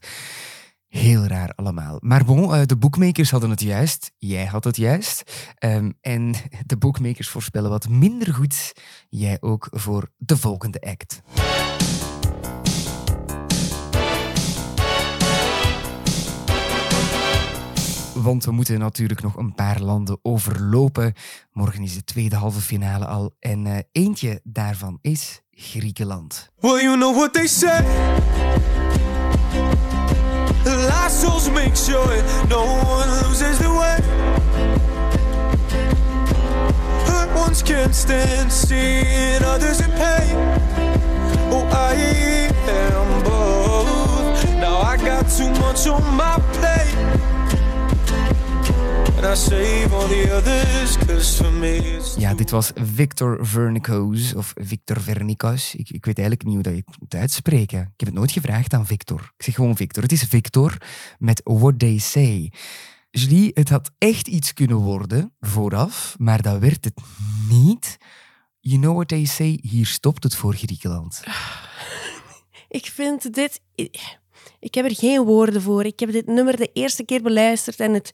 Heel 0.88 1.24
raar 1.24 1.54
allemaal. 1.56 1.98
Maar 2.00 2.26
bon, 2.26 2.54
eh, 2.54 2.66
de 2.66 2.78
boekmakers 2.78 3.32
hadden 3.32 3.50
het 3.50 3.62
juist. 3.62 4.12
Jij 4.18 4.46
had 4.46 4.64
het 4.64 4.78
juist. 4.78 5.50
Ehm, 5.56 5.92
en 6.02 6.34
de 6.66 6.78
boekmakers 6.78 7.30
voorspellen 7.30 7.70
wat 7.70 7.90
minder 7.90 8.34
goed. 8.34 8.74
Jij 9.10 9.38
ook 9.42 9.68
voor 9.72 10.12
de 10.18 10.38
volgende 10.38 10.82
act. 10.82 11.22
Want 18.32 18.46
we 18.46 18.52
moeten 18.52 18.80
natuurlijk 18.80 19.22
nog 19.22 19.36
een 19.36 19.56
paar 19.56 19.82
landen 19.82 20.20
overlopen. 20.22 21.14
Morgen 21.52 21.84
is 21.84 21.94
de 21.94 22.04
tweede 22.04 22.36
halve 22.36 22.62
finale 22.62 23.06
al. 23.06 23.36
En 23.40 23.66
eh, 23.66 23.78
eentje 23.92 24.40
daarvan 24.44 24.98
is 25.02 25.42
Griekenland. 25.52 26.50
Well, 26.60 26.82
you 26.82 26.96
know 26.96 27.16
what 27.16 27.34
they 27.34 27.48
say. 27.48 27.84
Lost 30.64 31.20
souls 31.20 31.50
make 31.50 31.76
sure 31.76 32.24
no 32.48 32.64
one 32.64 33.22
loses 33.22 33.58
the 33.58 33.70
way. 33.70 34.00
Hurt 37.06 37.36
ones 37.36 37.64
can't 37.64 37.96
stand 37.96 38.54
seeing 38.54 39.44
others 39.44 39.80
in 39.80 39.90
pain. 39.90 40.38
Oh, 41.50 41.68
I 41.72 42.50
am 42.68 43.24
both. 43.24 44.56
Now 44.56 44.94
I 44.94 44.98
got 44.98 45.30
too 45.38 45.50
much 45.50 45.88
on 45.88 46.16
my 46.16 46.40
plate. 46.52 47.01
Ja, 52.18 52.34
dit 52.34 52.50
was 52.50 52.72
Victor 52.76 53.46
Vernicos, 53.46 54.34
of 54.34 54.54
Victor 54.56 55.02
Vernicos. 55.02 55.76
Ik, 55.76 55.90
ik 55.90 56.06
weet 56.06 56.18
eigenlijk 56.18 56.44
niet 56.44 56.54
hoe 56.54 56.64
dat 56.64 56.74
je 56.74 56.84
het 56.86 57.00
moet 57.00 57.16
uitspreken. 57.16 57.80
Ik 57.80 58.00
heb 58.00 58.08
het 58.08 58.14
nooit 58.14 58.32
gevraagd 58.32 58.74
aan 58.74 58.86
Victor. 58.86 59.32
Ik 59.38 59.44
zeg 59.44 59.56
gewoon 59.56 59.76
Victor. 59.76 60.04
Het 60.04 60.12
is 60.12 60.24
Victor 60.24 60.78
met 61.20 61.42
What 61.44 61.80
They 61.80 61.98
Say. 61.98 62.52
Julie, 63.12 63.52
het 63.54 63.70
had 63.70 63.92
echt 63.98 64.28
iets 64.28 64.54
kunnen 64.54 64.78
worden 64.78 65.34
vooraf, 65.40 66.16
maar 66.18 66.42
dat 66.42 66.60
werd 66.60 66.84
het 66.84 67.02
niet. 67.50 67.98
You 68.60 68.80
know 68.80 68.94
what 68.94 69.08
they 69.08 69.26
say, 69.26 69.60
hier 69.62 69.86
stopt 69.86 70.24
het 70.24 70.36
voor 70.36 70.54
Griekenland. 70.54 71.22
Ik 72.70 72.86
vind 72.86 73.34
dit... 73.34 73.62
Ik 74.60 74.74
heb 74.74 74.86
er 74.86 74.96
geen 74.96 75.24
woorden 75.24 75.62
voor. 75.62 75.86
Ik 75.86 76.00
heb 76.00 76.12
dit 76.12 76.26
nummer 76.26 76.58
de 76.58 76.70
eerste 76.74 77.06
keer 77.06 77.22
beluisterd 77.22 77.80
en 77.80 77.94
het... 77.94 78.14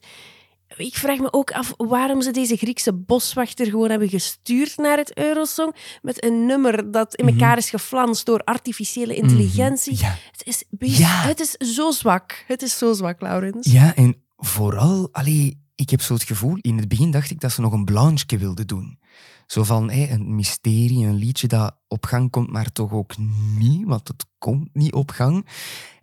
Ik 0.76 0.94
vraag 0.94 1.18
me 1.18 1.32
ook 1.32 1.50
af 1.50 1.74
waarom 1.76 2.22
ze 2.22 2.30
deze 2.30 2.56
Griekse 2.56 2.92
boswachter 2.94 3.66
gewoon 3.66 3.90
hebben 3.90 4.08
gestuurd 4.08 4.76
naar 4.76 4.96
het 4.96 5.16
Eurosong 5.18 5.74
met 6.02 6.24
een 6.24 6.46
nummer 6.46 6.90
dat 6.90 7.14
in 7.14 7.28
elkaar 7.28 7.56
is 7.56 7.70
geflanst 7.70 8.26
door 8.26 8.44
artificiële 8.44 9.14
intelligentie. 9.14 9.92
Mhm. 9.92 10.02
Ja. 10.02 10.16
Het, 10.32 10.46
is, 10.46 10.64
Ja. 10.98 11.22
het 11.22 11.40
is 11.40 11.50
zo 11.50 11.90
zwak. 11.90 12.44
Het 12.46 12.62
is 12.62 12.78
zo 12.78 12.92
zwak, 12.92 13.20
Laurens. 13.20 13.72
Ja, 13.72 13.94
en 13.94 14.22
vooral, 14.36 15.08
allee, 15.12 15.62
ik 15.74 15.90
heb 15.90 16.00
zo 16.00 16.14
het 16.14 16.22
gevoel, 16.22 16.56
in 16.60 16.76
het 16.78 16.88
begin 16.88 17.10
dacht 17.10 17.30
ik 17.30 17.40
dat 17.40 17.52
ze 17.52 17.60
nog 17.60 17.72
een 17.72 17.84
blanche 17.84 18.38
wilden 18.38 18.66
doen. 18.66 18.98
Zo 19.46 19.64
van 19.64 19.90
hé, 19.90 20.08
een 20.10 20.34
mysterie, 20.34 21.06
een 21.06 21.14
liedje 21.18 21.46
dat 21.46 21.76
op 21.88 22.06
gang 22.06 22.30
komt, 22.30 22.50
maar 22.50 22.72
toch 22.72 22.92
ook 22.92 23.14
niet, 23.58 23.86
want 23.86 24.08
het 24.08 24.24
komt 24.38 24.68
niet 24.72 24.92
op 24.92 25.10
gang. 25.10 25.46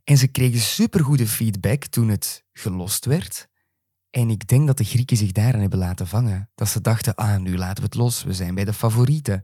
En 0.03 0.17
ze 0.17 0.27
kregen 0.27 0.59
supergoede 0.59 1.27
feedback 1.27 1.85
toen 1.85 2.09
het 2.09 2.43
gelost 2.53 3.05
werd. 3.05 3.47
En 4.15 4.29
ik 4.29 4.47
denk 4.47 4.67
dat 4.67 4.77
de 4.77 4.83
Grieken 4.83 5.17
zich 5.17 5.31
daarin 5.31 5.61
hebben 5.61 5.79
laten 5.79 6.07
vangen. 6.07 6.49
Dat 6.55 6.67
ze 6.67 6.81
dachten, 6.81 7.15
ah, 7.15 7.37
nu 7.37 7.57
laten 7.57 7.75
we 7.75 7.83
het 7.83 7.95
los, 7.95 8.23
we 8.23 8.33
zijn 8.33 8.55
bij 8.55 8.65
de 8.65 8.73
favorieten. 8.73 9.43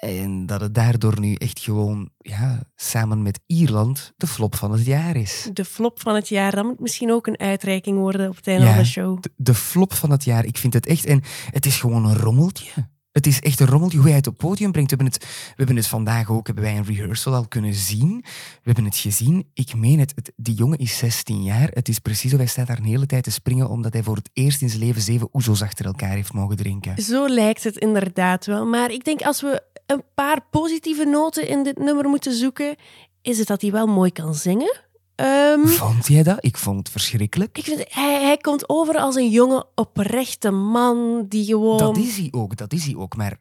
En 0.00 0.46
dat 0.46 0.60
het 0.60 0.74
daardoor 0.74 1.20
nu 1.20 1.34
echt 1.34 1.60
gewoon, 1.60 2.10
ja, 2.18 2.62
samen 2.76 3.22
met 3.22 3.40
Ierland, 3.46 4.12
de 4.16 4.26
flop 4.26 4.54
van 4.54 4.72
het 4.72 4.84
jaar 4.84 5.16
is. 5.16 5.48
De 5.52 5.64
flop 5.64 6.00
van 6.00 6.14
het 6.14 6.28
jaar, 6.28 6.54
dat 6.54 6.64
moet 6.64 6.80
misschien 6.80 7.12
ook 7.12 7.26
een 7.26 7.38
uitreiking 7.38 7.98
worden 7.98 8.28
op 8.28 8.36
het 8.36 8.46
einde 8.46 8.66
van 8.66 8.76
de 8.76 8.84
show. 8.84 9.20
De, 9.20 9.32
de 9.36 9.54
flop 9.54 9.92
van 9.92 10.10
het 10.10 10.24
jaar. 10.24 10.44
Ik 10.44 10.58
vind 10.58 10.74
het 10.74 10.86
echt. 10.86 11.04
En 11.04 11.22
het 11.50 11.66
is 11.66 11.80
gewoon 11.80 12.04
een 12.04 12.16
rommeltje. 12.16 12.70
Het 13.12 13.26
is 13.26 13.40
echt 13.40 13.60
een 13.60 13.66
rommeltje 13.66 13.98
hoe 13.98 14.06
hij 14.06 14.16
het 14.16 14.26
op 14.26 14.36
podium 14.36 14.72
brengt. 14.72 14.90
We 14.90 14.96
hebben 14.96 15.14
het, 15.14 15.24
we 15.56 15.64
hebben 15.64 15.84
vandaag 15.84 16.30
ook 16.30 16.46
hebben 16.46 16.64
wij 16.64 16.76
een 16.76 16.84
rehearsal 16.84 17.34
al 17.34 17.48
kunnen 17.48 17.74
zien. 17.74 18.20
We 18.22 18.60
hebben 18.62 18.84
het 18.84 18.96
gezien. 18.96 19.50
Ik 19.54 19.74
meen 19.74 19.98
het, 19.98 20.12
het, 20.14 20.32
die 20.36 20.54
jongen 20.54 20.78
is 20.78 20.98
16 20.98 21.42
jaar. 21.42 21.68
Het 21.72 21.88
is 21.88 21.98
precies 21.98 22.32
of 22.32 22.38
hij 22.38 22.46
staat 22.46 22.66
daar 22.66 22.78
een 22.78 22.84
hele 22.84 23.06
tijd 23.06 23.24
te 23.24 23.30
springen 23.30 23.68
omdat 23.68 23.92
hij 23.92 24.02
voor 24.02 24.16
het 24.16 24.30
eerst 24.32 24.62
in 24.62 24.68
zijn 24.68 24.82
leven 24.82 25.02
zeven 25.02 25.28
oezo's 25.32 25.62
achter 25.62 25.84
elkaar 25.84 26.14
heeft 26.14 26.32
mogen 26.32 26.56
drinken. 26.56 27.02
Zo 27.02 27.28
lijkt 27.28 27.64
het 27.64 27.76
inderdaad 27.76 28.46
wel. 28.46 28.66
Maar 28.66 28.90
ik 28.90 29.04
denk 29.04 29.22
als 29.22 29.40
we 29.40 29.62
een 29.86 30.02
paar 30.14 30.40
positieve 30.50 31.04
noten 31.04 31.48
in 31.48 31.62
dit 31.62 31.78
nummer 31.78 32.08
moeten 32.08 32.34
zoeken, 32.34 32.76
is 33.22 33.38
het 33.38 33.46
dat 33.46 33.60
hij 33.60 33.70
wel 33.70 33.86
mooi 33.86 34.12
kan 34.12 34.34
zingen. 34.34 34.80
Ehm, 35.20 35.66
Vond 35.66 36.06
jij 36.06 36.22
dat? 36.22 36.36
Ik 36.40 36.56
vond 36.56 36.78
het 36.78 36.88
verschrikkelijk. 36.90 37.58
ik 37.58 37.64
vind, 37.64 37.84
hij, 37.88 38.22
hij 38.22 38.36
komt 38.36 38.68
over 38.68 38.94
als 38.96 39.14
een 39.14 39.30
jonge, 39.30 39.66
oprechte 39.74 40.50
man 40.50 41.26
die 41.28 41.44
gewoon... 41.44 41.78
Dat 41.78 41.96
is 41.96 42.16
hij 42.16 42.28
ook, 42.30 42.56
dat 42.56 42.72
is 42.72 42.84
hij 42.84 42.96
ook. 42.96 43.16
Maar 43.16 43.36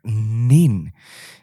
nee, 0.47 0.91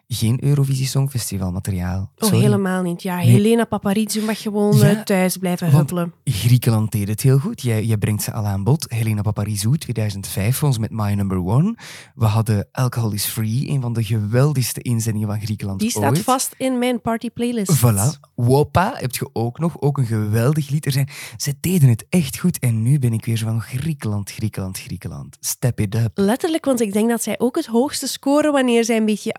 geen 0.09 0.45
Eurovisie 0.45 0.87
Songfestival 0.87 1.53
materiaal. 1.53 2.01
Oh, 2.01 2.29
Sorry. 2.29 2.41
helemaal 2.43 2.83
niet. 2.83 3.03
Ja, 3.03 3.17
Helena 3.17 3.65
Paparizou 3.65 4.25
mag 4.25 4.43
gewoon 4.43 4.77
Ja, 4.77 4.89
eh, 4.91 5.03
thuis 5.03 5.37
blijven 5.37 5.71
huppelen. 5.71 6.13
Griekenland 6.25 6.93
deed 6.93 7.09
het 7.09 7.21
heel 7.21 7.39
goed. 7.39 7.63
Jij, 7.63 7.85
jij 7.85 7.97
brengt 7.97 8.23
ze 8.23 8.33
al 8.33 8.45
aan 8.47 8.65
bod. 8.65 8.87
Helena 8.89 9.23
Paparizou, 9.23 9.77
2005, 9.79 10.57
voor 10.57 10.69
ons 10.69 10.79
met 10.79 10.91
My 10.91 11.13
Number 11.13 11.45
One. 11.45 11.75
We 12.15 12.25
hadden 12.25 12.69
Alcohol 12.73 13.13
is 13.13 13.25
Free, 13.25 13.69
een 13.69 13.81
van 13.81 13.93
de 13.93 14.05
geweldigste 14.05 14.83
inzendingen 14.83 15.29
van 15.29 15.41
Griekenland 15.41 15.81
Die 15.81 15.91
staat 15.91 16.11
ooit. 16.11 16.23
vast 16.23 16.55
in 16.57 16.79
mijn 16.79 17.01
party 17.01 17.31
playlist. 17.31 17.77
Voilà. 17.79 18.21
Wopa 18.35 18.95
heb 18.97 19.15
je 19.15 19.29
ook 19.33 19.59
nog. 19.59 19.81
Ook 19.81 19.99
een 19.99 20.07
geweldig 20.07 20.69
lied. 20.69 20.87
Er 20.87 20.93
zijn, 20.93 21.09
ze 21.37 21.55
deden 21.61 21.89
het 21.89 22.07
echt 22.09 22.39
goed. 22.39 22.59
En 22.59 22.83
nu 22.83 22.99
ben 22.99 23.13
ik 23.13 23.25
weer 23.25 23.37
zo 23.37 23.47
van 23.47 23.61
Griekenland, 23.61 24.31
Griekenland, 24.31 24.79
Griekenland. 24.79 25.37
Step 25.41 25.81
it 25.81 25.95
up. 25.95 26.11
Letterlijk, 26.15 26.65
want 26.65 26.81
ik 26.81 26.93
denk 26.93 27.09
dat 27.09 27.23
zij 27.23 27.35
ook 27.39 27.57
het 27.57 27.67
hoogste 27.67 28.07
scoren 28.07 28.53
wanneer 28.53 28.85
zij 28.85 28.97
een 28.97 29.05
beetje 29.05 29.33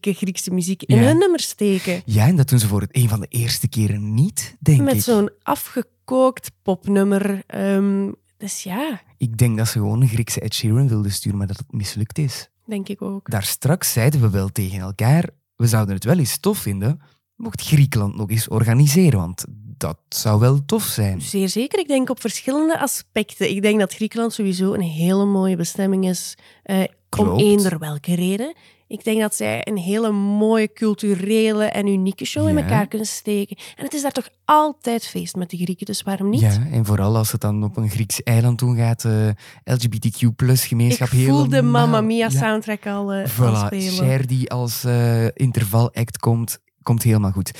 Griekse 0.00 0.50
muziek 0.50 0.82
in 0.82 0.96
Ja. 0.96 1.02
hun 1.02 1.18
nummers 1.18 1.48
steken. 1.48 2.02
Ja, 2.04 2.26
en 2.26 2.36
dat 2.36 2.48
doen 2.48 2.58
ze 2.58 2.66
voor 2.66 2.80
het 2.80 2.96
een 2.96 3.08
van 3.08 3.20
de 3.20 3.26
eerste 3.28 3.68
keren 3.68 4.14
niet, 4.14 4.56
denk 4.60 4.80
Met 4.80 4.94
ik. 4.94 5.00
zo'n 5.02 5.30
afgekookt 5.42 6.50
popnummer. 6.62 7.42
Ehm, 7.46 8.10
dus 8.36 8.62
ja, 8.62 9.00
Ik 9.18 9.36
denk 9.38 9.56
dat 9.58 9.66
ze 9.66 9.72
gewoon 9.72 10.00
een 10.02 10.08
Griekse 10.08 10.40
Ed 10.40 10.54
Sheeran 10.54 10.88
wilden 10.88 11.12
sturen, 11.12 11.38
maar 11.38 11.46
dat 11.46 11.56
het 11.58 11.72
mislukt 11.72 12.18
is. 12.18 12.48
denk 12.66 12.88
ik 12.88 13.02
ook. 13.02 13.30
Daar 13.30 13.42
straks 13.42 13.92
zeiden 13.92 14.20
we 14.20 14.30
wel 14.30 14.48
tegen 14.48 14.78
elkaar, 14.78 15.28
we 15.56 15.66
zouden 15.66 15.94
het 15.94 16.04
wel 16.04 16.18
eens 16.18 16.38
tof 16.38 16.58
vinden, 16.58 17.00
mocht 17.36 17.62
Griekenland 17.62 18.16
nog 18.16 18.30
eens 18.30 18.48
organiseren, 18.48 19.18
want 19.18 19.44
dat 19.76 19.98
zou 20.08 20.40
wel 20.40 20.64
tof 20.64 20.82
zijn. 20.84 21.20
Zeer 21.20 21.48
zeker. 21.48 21.78
Ik 21.78 21.88
denk 21.88 22.10
op 22.10 22.20
verschillende 22.20 22.80
aspecten. 22.80 23.50
Ik 23.50 23.62
denk 23.62 23.78
dat 23.80 23.94
Griekenland 23.94 24.32
sowieso 24.32 24.72
een 24.74 24.80
hele 24.80 25.24
mooie 25.24 25.56
bestemming 25.56 26.08
is. 26.08 26.34
eh, 26.62 26.84
om 27.18 27.38
eender 27.38 27.78
welke 27.78 28.14
reden. 28.14 28.54
Ik 28.90 29.04
denk 29.04 29.20
dat 29.20 29.34
zij 29.34 29.66
een 29.68 29.76
hele 29.76 30.10
mooie 30.12 30.72
culturele 30.72 31.64
en 31.64 31.86
unieke 31.86 32.24
show 32.24 32.48
in 32.48 32.58
elkaar 32.58 32.86
kunnen 32.88 33.06
steken. 33.06 33.56
En 33.76 33.84
het 33.84 33.94
is 33.94 34.02
daar 34.02 34.12
toch 34.12 34.28
altijd 34.44 35.06
feest 35.06 35.36
met 35.36 35.50
de 35.50 35.56
Grieken, 35.56 35.86
dus 35.86 36.02
waarom 36.02 36.28
niet? 36.30 36.40
Ja, 36.40 36.66
en 36.70 36.84
vooral 36.84 37.16
als 37.16 37.32
het 37.32 37.40
dan 37.40 37.64
op 37.64 37.76
een 37.76 37.90
Grieks 37.90 38.22
eiland 38.22 38.58
toe 38.58 38.76
gaat, 38.76 39.04
eh 39.04 39.28
LGBTQ 39.64 40.26
plus 40.36 40.66
gemeenschap 40.66 41.08
Ik 41.08 41.26
voel 41.26 41.48
de 41.48 41.62
Mamma 41.62 42.00
Mia 42.00 42.28
Ja. 42.30 42.38
soundtrack 42.38 42.86
al, 42.86 43.12
al 43.12 43.26
Voilà, 43.26 43.66
spelen. 43.66 43.92
Cher 43.92 44.26
die 44.26 44.50
als 44.50 44.84
eh, 44.84 45.24
intervalact 45.34 46.18
komt, 46.18 46.58
komt 46.82 47.02
helemaal 47.02 47.32
goed. 47.32 47.50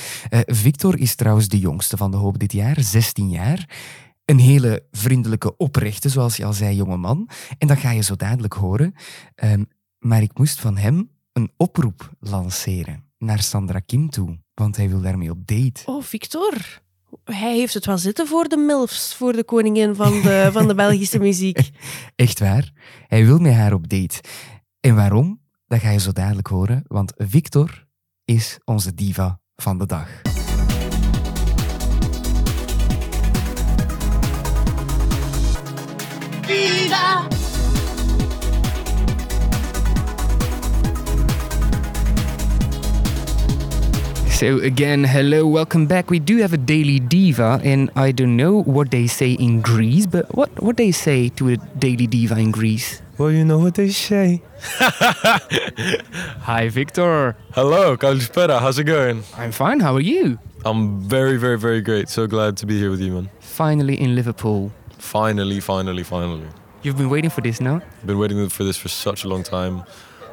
Victor 0.45 0.99
is 0.99 1.15
trouwens 1.15 1.47
de 1.47 1.59
jongste 1.59 1.97
van 1.97 2.11
de 2.11 2.17
hoop 2.17 2.39
dit 2.39 2.51
jaar, 2.53 2.81
16 2.81 3.29
jaar. 3.29 3.69
Een 4.25 4.39
hele 4.39 4.83
vriendelijke, 4.91 5.57
oprechte, 5.57 6.09
zoals 6.09 6.37
je 6.37 6.45
al 6.45 6.53
zei, 6.53 6.75
jongeman. 6.75 7.29
En 7.57 7.67
dat 7.67 7.77
ga 7.77 7.91
je 7.91 8.01
zo 8.01 8.15
dadelijk 8.15 8.53
horen. 8.53 8.93
Ehm, 9.35 9.63
maar 9.99 10.21
ik 10.21 10.37
moest 10.37 10.59
van 10.59 10.77
hem 10.77 11.09
een 11.33 11.51
oproep 11.57 12.11
lanceren 12.19 13.03
naar 13.17 13.41
Sandra 13.41 13.79
Kim 13.79 14.09
toe, 14.09 14.39
want 14.53 14.77
hij 14.77 14.89
wil 14.89 15.01
daarmee 15.01 15.29
op 15.29 15.47
date. 15.47 15.81
Oh, 15.85 16.03
Victor. 16.03 16.81
Hij 17.23 17.57
heeft 17.57 17.73
het 17.73 17.85
wel 17.85 17.97
zitten 17.97 18.27
voor 18.27 18.47
de 18.47 18.57
MILFs, 18.57 19.15
voor 19.15 19.33
de 19.33 19.43
koningin 19.43 19.95
van 19.95 20.11
de, 20.11 20.49
van 20.53 20.67
de 20.67 20.75
Belgische 20.75 21.19
muziek. 21.19 21.69
Echt 22.15 22.39
waar. 22.39 22.71
Hij 23.07 23.25
wil 23.25 23.37
met 23.37 23.53
haar 23.53 23.73
op 23.73 23.89
date. 23.89 24.21
En 24.79 24.95
waarom? 24.95 25.41
Dat 25.67 25.79
ga 25.79 25.89
je 25.89 25.99
zo 25.99 26.11
dadelijk 26.11 26.47
horen, 26.47 26.83
want 26.87 27.13
Victor 27.17 27.87
is 28.25 28.59
onze 28.65 28.93
diva 28.93 29.39
van 29.55 29.77
de 29.77 29.85
dag. 29.85 30.40
So 44.41 44.57
again, 44.57 45.03
hello, 45.03 45.45
welcome 45.45 45.85
back. 45.85 46.09
We 46.09 46.17
do 46.17 46.37
have 46.37 46.51
a 46.51 46.57
daily 46.57 46.99
diva, 46.99 47.61
and 47.63 47.91
I 47.95 48.11
don't 48.11 48.35
know 48.35 48.63
what 48.63 48.89
they 48.89 49.05
say 49.05 49.33
in 49.33 49.61
Greece, 49.61 50.07
but 50.07 50.33
what 50.33 50.49
what 50.59 50.77
they 50.77 50.91
say 50.91 51.29
to 51.37 51.49
a 51.49 51.57
daily 51.77 52.07
diva 52.07 52.39
in 52.39 52.49
Greece? 52.49 53.03
Well, 53.19 53.29
you 53.29 53.45
know 53.45 53.59
what 53.59 53.75
they 53.75 53.91
say. 53.91 54.41
Hi, 56.49 56.69
Victor. 56.69 57.35
Hello, 57.53 57.95
Kalispera. 57.95 58.59
How's 58.59 58.79
it 58.79 58.85
going? 58.85 59.21
I'm 59.37 59.51
fine. 59.51 59.79
How 59.79 59.93
are 59.93 60.01
you? 60.01 60.39
I'm 60.65 61.01
very, 61.01 61.37
very, 61.37 61.59
very 61.59 61.81
great. 61.81 62.09
So 62.09 62.25
glad 62.25 62.57
to 62.57 62.65
be 62.65 62.79
here 62.79 62.89
with 62.89 62.99
you, 62.99 63.11
man. 63.11 63.29
finally 63.41 63.93
in 63.93 64.15
Liverpool. 64.15 64.71
Finally, 64.97 65.59
finally, 65.59 66.01
finally. 66.01 66.49
You've 66.81 66.97
been 66.97 67.11
waiting 67.11 67.29
for 67.29 67.41
this 67.41 67.61
now? 67.61 67.83
Been 68.03 68.17
waiting 68.17 68.49
for 68.49 68.63
this 68.63 68.75
for 68.75 68.89
such 68.89 69.23
a 69.23 69.27
long 69.27 69.43
time. 69.43 69.83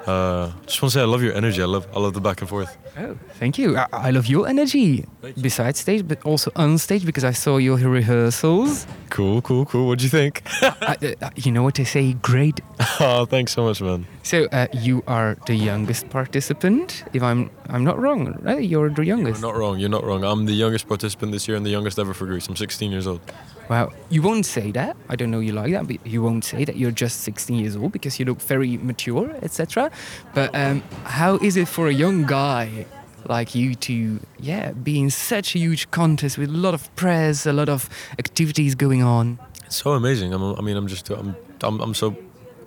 Uh, 0.06 0.52
just 0.64 0.80
want 0.80 0.92
to 0.92 0.98
say 0.98 1.02
I 1.02 1.04
love 1.04 1.22
your 1.22 1.34
energy. 1.34 1.60
I 1.60 1.66
love 1.66 1.86
I 1.94 2.00
love 2.00 2.14
the 2.14 2.22
back 2.22 2.40
and 2.40 2.48
forth. 2.48 2.74
Oh, 3.00 3.16
thank 3.34 3.58
you. 3.58 3.76
I, 3.76 3.86
I 3.92 4.10
love 4.10 4.26
your 4.26 4.48
energy. 4.48 5.04
Besides 5.40 5.78
stage, 5.78 6.08
but 6.08 6.20
also 6.24 6.50
on 6.56 6.78
stage 6.78 7.06
because 7.06 7.22
I 7.22 7.30
saw 7.30 7.58
your 7.58 7.76
rehearsals. 7.76 8.86
Cool, 9.10 9.40
cool, 9.42 9.64
cool. 9.66 9.86
What 9.86 10.00
do 10.00 10.04
you 10.04 10.10
think? 10.10 10.42
I, 10.62 10.96
uh, 11.22 11.30
you 11.36 11.52
know 11.52 11.62
what 11.62 11.76
they 11.76 11.84
say? 11.84 12.14
Great. 12.14 12.60
oh, 13.00 13.24
thanks 13.24 13.52
so 13.52 13.64
much, 13.64 13.80
man. 13.80 14.06
So 14.24 14.46
uh, 14.50 14.66
you 14.72 15.04
are 15.06 15.36
the 15.46 15.54
youngest 15.54 16.10
participant. 16.10 17.04
If 17.12 17.22
I'm 17.22 17.50
I'm 17.68 17.84
not 17.84 18.00
wrong, 18.00 18.36
right? 18.42 18.62
You're 18.62 18.90
the 18.90 19.04
youngest. 19.04 19.40
You're 19.40 19.52
not 19.52 19.58
wrong. 19.58 19.78
You're 19.78 19.90
not 19.90 20.04
wrong. 20.04 20.24
I'm 20.24 20.46
the 20.46 20.54
youngest 20.54 20.88
participant 20.88 21.32
this 21.32 21.46
year 21.46 21.56
and 21.56 21.64
the 21.64 21.70
youngest 21.70 21.98
ever 21.98 22.14
for 22.14 22.26
Greece. 22.26 22.48
I'm 22.48 22.56
16 22.56 22.90
years 22.90 23.06
old. 23.06 23.20
Wow, 23.68 23.92
you 24.08 24.22
won't 24.22 24.46
say 24.46 24.70
that. 24.72 24.96
I 25.10 25.16
don't 25.16 25.30
know 25.30 25.40
you 25.40 25.52
like 25.52 25.72
that, 25.72 25.86
but 25.86 26.06
you 26.06 26.22
won't 26.22 26.42
say 26.42 26.64
that 26.64 26.76
you're 26.76 26.90
just 26.90 27.20
16 27.20 27.58
years 27.58 27.76
old 27.76 27.92
because 27.92 28.18
you 28.18 28.24
look 28.24 28.40
very 28.40 28.78
mature, 28.78 29.30
etc. 29.42 29.90
But 30.32 30.54
um, 30.54 30.82
how 31.04 31.36
is 31.36 31.58
it 31.58 31.68
for 31.68 31.88
a 31.88 31.92
young 31.92 32.24
guy 32.24 32.86
like 33.26 33.54
you 33.54 33.74
to, 33.74 34.20
yeah, 34.38 34.72
be 34.72 34.98
in 34.98 35.10
such 35.10 35.54
a 35.54 35.58
huge 35.58 35.90
contest 35.90 36.38
with 36.38 36.50
a 36.50 36.56
lot 36.56 36.74
of 36.74 36.94
press, 36.96 37.46
a 37.46 37.52
lot 37.52 37.68
of 37.68 37.88
activities 38.18 38.74
going 38.74 39.02
on? 39.02 39.38
It's 39.66 39.76
so 39.76 39.92
amazing. 39.92 40.32
I'm, 40.32 40.42
I 40.54 40.60
mean, 40.60 40.76
I'm 40.76 40.86
just 40.86 41.10
I'm, 41.10 41.36
I'm 41.62 41.80
I'm 41.80 41.94
so 41.94 42.16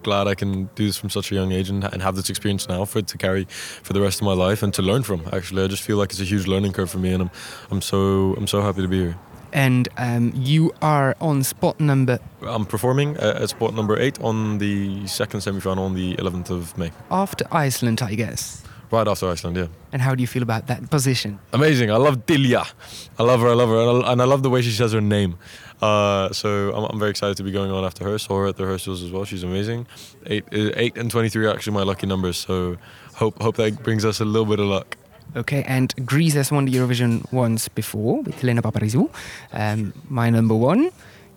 glad 0.04 0.28
I 0.28 0.36
can 0.36 0.70
do 0.76 0.86
this 0.86 0.98
from 0.98 1.10
such 1.10 1.32
a 1.32 1.36
young 1.36 1.52
age 1.52 1.70
and, 1.70 1.84
and 1.84 2.02
have 2.02 2.16
this 2.16 2.30
experience 2.30 2.68
now 2.68 2.86
for 2.86 3.00
it 3.00 3.08
to 3.08 3.18
carry 3.18 3.46
for 3.84 3.94
the 3.94 4.02
rest 4.02 4.22
of 4.22 4.26
my 4.26 4.34
life 4.34 4.64
and 4.64 4.74
to 4.74 4.82
learn 4.82 5.04
from. 5.04 5.22
Actually, 5.32 5.64
I 5.64 5.68
just 5.68 5.84
feel 5.84 5.98
like 5.98 6.12
it's 6.12 6.20
a 6.20 6.26
huge 6.26 6.48
learning 6.48 6.74
curve 6.74 6.90
for 6.90 7.00
me, 7.00 7.14
and 7.14 7.24
I'm 7.24 7.32
I'm 7.70 7.82
so 7.82 8.36
I'm 8.38 8.48
so 8.48 8.62
happy 8.62 8.82
to 8.82 8.88
be 8.88 9.00
here. 9.00 9.18
And 9.54 9.90
um, 9.98 10.32
you 10.34 10.72
are 10.82 11.16
on 11.20 11.44
spot 11.44 11.80
number 11.80 12.20
I'm 12.42 12.66
performing 12.66 13.18
uh, 13.18 13.40
at 13.42 13.50
spot 13.50 13.74
number 13.74 14.00
eight 14.00 14.20
on 14.22 14.60
the 14.60 15.06
second 15.08 15.42
semi-final 15.42 15.84
on 15.84 15.94
the 15.94 16.16
11th 16.16 16.50
of 16.52 16.78
May, 16.78 16.92
after 17.10 17.46
Iceland, 17.52 18.02
I 18.02 18.16
guess. 18.16 18.64
Right 18.92 19.08
after 19.08 19.30
Iceland. 19.30 19.58
Yeah. 19.58 19.68
And 19.92 20.02
how 20.02 20.16
do 20.16 20.22
you 20.22 20.28
feel 20.28 20.44
about 20.44 20.68
that 20.68 20.90
position? 20.90 21.40
Amazing. 21.54 21.92
I 21.92 21.98
love 21.98 22.26
Dilia. 22.26 22.70
I 23.18 23.24
love 23.24 23.42
her. 23.42 23.50
I 23.50 23.54
love 23.54 23.70
her, 23.70 23.80
and 23.80 24.06
I, 24.06 24.12
and 24.12 24.22
I 24.22 24.26
love 24.26 24.44
the 24.44 24.50
way 24.50 24.62
she 24.62 24.72
says 24.72 24.92
her 24.94 25.02
name. 25.02 25.38
Uh, 25.82 26.32
so 26.32 26.72
I'm, 26.76 26.86
I'm 26.92 27.00
very 27.00 27.12
excited 27.12 27.38
to 27.38 27.44
be 27.44 27.52
going 27.52 27.72
on 27.72 27.84
after 27.84 28.04
her. 28.04 28.18
Saw 28.20 28.38
her 28.40 28.48
at 28.48 28.58
the 28.58 28.64
rehearsals 28.64 29.02
as 29.02 29.12
well. 29.12 29.26
She's 29.26 29.44
amazing. 29.44 29.88
Eight, 30.28 30.44
uh, 30.54 30.72
eight 30.76 30.98
and 30.98 31.10
23 31.10 31.46
are 31.46 31.50
actually 31.50 31.74
my 31.74 31.84
lucky 31.84 32.06
numbers. 32.08 32.38
So 32.38 32.78
hope 33.16 33.42
hope 33.42 33.56
that 33.58 33.82
brings 33.84 34.06
us 34.06 34.20
a 34.20 34.26
little 34.26 34.46
bit 34.46 34.60
of 34.60 34.68
luck. 34.68 34.98
Okay, 35.36 35.64
and 35.64 35.94
Greece 36.06 36.34
has 36.34 36.52
won 36.52 36.66
the 36.66 36.74
Eurovision 36.74 37.32
once 37.32 37.70
before 37.70 38.22
with 38.22 38.36
Helena 38.42 38.62
Paparizou. 38.62 39.10
Um, 39.54 39.94
my 40.10 40.30
number 40.30 40.56
one. 40.56 40.92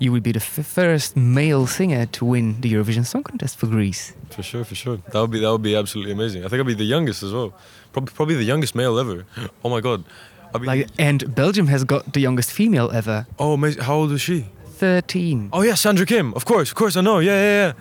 You 0.05 0.13
will 0.13 0.21
be 0.21 0.33
the 0.33 0.41
first 0.41 1.17
male 1.17 1.67
singer 1.67 2.05
to 2.05 2.27
win 2.27 2.61
the 2.61 2.71
Eurovision 2.71 3.07
Song 3.07 3.23
Contest 3.23 3.57
for 3.57 3.67
Greece. 3.67 4.13
For 4.29 4.43
sure, 4.43 4.63
for 4.63 4.75
sure. 4.75 4.99
That 4.99 5.19
would 5.19 5.31
be 5.31 5.41
that 5.41 5.51
would 5.51 5.63
be 5.63 5.75
absolutely 5.75 6.13
amazing. 6.13 6.45
I 6.45 6.49
think 6.49 6.61
I'll 6.61 6.67
be 6.67 6.75
the 6.75 6.85
youngest 6.85 7.23
as 7.23 7.33
well. 7.33 7.55
Probably 7.95 8.13
probably 8.13 8.35
the 8.35 8.45
youngest 8.45 8.75
male 8.75 8.99
ever. 8.99 9.25
Oh 9.65 9.71
my 9.71 9.81
god. 9.81 10.05
Like, 10.61 10.89
and 10.99 11.35
Belgium 11.35 11.69
has 11.69 11.85
got 11.85 12.13
the 12.13 12.21
youngest 12.21 12.53
female 12.53 12.91
ever, 12.93 13.27
oh 13.39 13.55
amazing. 13.55 13.83
How 13.83 13.95
old 13.95 14.13
is 14.13 14.21
she? 14.21 14.45
13. 14.77 15.49
Oh 15.55 15.63
yeah, 15.63 15.75
Sandra 15.75 16.05
Kim. 16.05 16.35
Of 16.35 16.45
course, 16.45 16.69
of 16.69 16.75
course 16.75 16.99
I 16.99 17.01
know. 17.01 17.21
Yeah, 17.21 17.41
yeah, 17.41 17.67
yeah. 17.67 17.73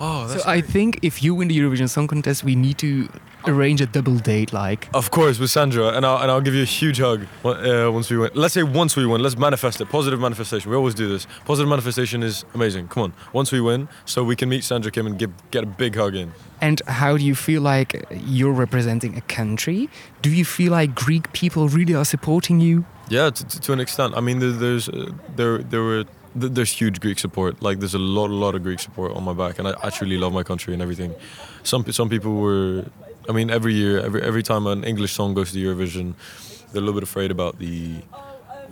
Oh, 0.00 0.26
that's 0.26 0.44
so 0.44 0.48
I 0.48 0.62
think 0.62 1.00
if 1.02 1.22
you 1.22 1.34
win 1.34 1.48
the 1.48 1.58
Eurovision 1.58 1.90
Song 1.90 2.06
Contest, 2.08 2.44
we 2.44 2.54
need 2.54 2.78
to 2.78 3.10
arrange 3.46 3.80
a 3.80 3.86
double 3.86 4.16
date. 4.18 4.52
Like, 4.52 4.88
Of 4.94 5.10
course, 5.10 5.38
with 5.38 5.50
Sandra, 5.50 5.88
and 5.88 6.04
I'll, 6.04 6.18
and 6.22 6.30
I'll 6.30 6.40
give 6.40 6.54
you 6.54 6.62
a 6.62 6.66
huge 6.66 6.98
hug 6.98 7.26
uh, 7.44 7.90
once 7.92 8.10
we 8.10 8.16
win. 8.18 8.30
Let's 8.34 8.54
say 8.54 8.62
once 8.62 8.96
we 8.96 9.06
win, 9.06 9.22
let's 9.22 9.36
manifest 9.36 9.80
it. 9.80 9.88
Positive 9.88 10.20
manifestation. 10.20 10.70
We 10.70 10.76
always 10.76 10.94
do 10.94 11.08
this. 11.08 11.26
Positive 11.44 11.68
manifestation 11.68 12.22
is 12.22 12.44
amazing. 12.54 12.88
Come 12.88 13.02
on, 13.04 13.12
once 13.32 13.52
we 13.52 13.60
win, 13.60 13.88
so 14.04 14.24
we 14.24 14.36
can 14.36 14.48
meet 14.48 14.64
Sandra 14.64 14.90
Kim 14.90 15.06
and 15.06 15.18
give, 15.18 15.30
get 15.50 15.64
a 15.64 15.66
big 15.66 15.94
hug 15.96 16.14
in. 16.14 16.32
and 16.60 16.82
how 16.86 17.16
do 17.16 17.24
you 17.24 17.34
feel 17.34 17.62
like 17.62 18.04
you're 18.10 18.52
representing 18.52 19.16
a 19.16 19.20
country? 19.20 19.88
Do 20.22 20.30
you 20.30 20.44
feel 20.44 20.72
like 20.72 20.94
Greek 20.94 21.32
people 21.32 21.68
really 21.68 21.94
are 21.94 22.04
supporting 22.04 22.60
you? 22.60 22.84
Yeah, 23.08 23.30
to, 23.30 23.60
to, 23.60 23.72
an 23.72 23.80
extent. 23.80 24.14
I 24.16 24.20
mean, 24.20 24.38
there, 24.40 24.50
there's 24.50 24.88
uh, 24.88 25.12
there 25.36 25.58
there 25.58 25.82
were 25.82 26.04
there's 26.34 26.72
huge 26.72 27.00
Greek 27.00 27.18
support. 27.18 27.62
Like 27.62 27.78
there's 27.78 27.94
a 27.94 27.98
lot 27.98 28.30
a 28.30 28.34
lot 28.34 28.54
of 28.54 28.62
Greek 28.62 28.80
support 28.80 29.12
on 29.16 29.24
my 29.24 29.32
back, 29.32 29.58
and 29.58 29.68
I 29.68 29.74
actually 29.82 30.18
love 30.18 30.32
my 30.32 30.42
country 30.42 30.72
and 30.74 30.82
everything. 30.82 31.14
Some 31.62 31.90
some 31.92 32.08
people 32.08 32.34
were. 32.34 32.84
I 33.28 33.32
mean, 33.32 33.50
every 33.50 33.74
year, 33.74 34.00
every 34.00 34.22
every 34.22 34.42
time 34.42 34.66
an 34.66 34.84
English 34.84 35.12
song 35.12 35.34
goes 35.34 35.52
to 35.52 35.58
Eurovision, 35.58 36.14
they're 36.72 36.82
a 36.82 36.84
little 36.84 36.94
bit 36.94 37.02
afraid 37.02 37.30
about 37.30 37.58
the 37.58 37.96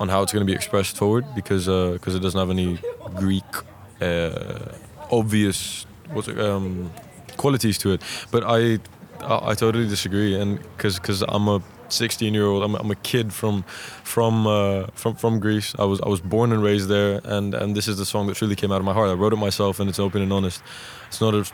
on 0.00 0.08
how 0.08 0.22
it's 0.22 0.32
going 0.32 0.46
to 0.46 0.50
be 0.50 0.56
expressed 0.56 0.96
forward 0.96 1.24
because 1.34 1.66
because 1.66 2.14
it 2.14 2.20
doesn't 2.20 2.38
have 2.38 2.50
any 2.50 2.78
Greek 3.16 3.44
uh, 4.00 4.72
obvious 5.10 5.86
what's 6.12 6.28
it, 6.28 6.38
um, 6.38 6.90
qualities 7.36 7.78
to 7.78 7.92
it. 7.92 8.02
But 8.30 8.44
I 8.44 8.78
I, 9.20 9.50
I 9.50 9.54
totally 9.54 9.88
disagree, 9.88 10.34
and 10.34 10.58
because 10.76 10.98
because 10.98 11.22
I'm 11.28 11.48
a 11.48 11.62
16 11.88 12.34
year 12.34 12.46
old, 12.46 12.62
I'm, 12.62 12.74
I'm 12.74 12.90
a 12.90 12.96
kid 12.96 13.32
from 13.32 13.62
from 14.04 14.46
uh, 14.46 14.86
from 14.94 15.16
from 15.16 15.40
Greece. 15.40 15.74
I 15.78 15.84
was 15.84 16.00
I 16.00 16.08
was 16.08 16.20
born 16.20 16.52
and 16.52 16.62
raised 16.62 16.88
there, 16.88 17.20
and 17.24 17.54
and 17.54 17.76
this 17.76 17.88
is 17.88 17.98
the 17.98 18.06
song 18.06 18.26
that 18.28 18.36
truly 18.36 18.56
came 18.56 18.72
out 18.72 18.78
of 18.78 18.84
my 18.84 18.92
heart. 18.92 19.08
I 19.10 19.14
wrote 19.14 19.32
it 19.32 19.36
myself, 19.36 19.80
and 19.80 19.88
it's 19.88 19.98
open 19.98 20.22
and 20.22 20.32
honest. 20.32 20.62
It's 21.08 21.20
not 21.20 21.34
a 21.34 21.44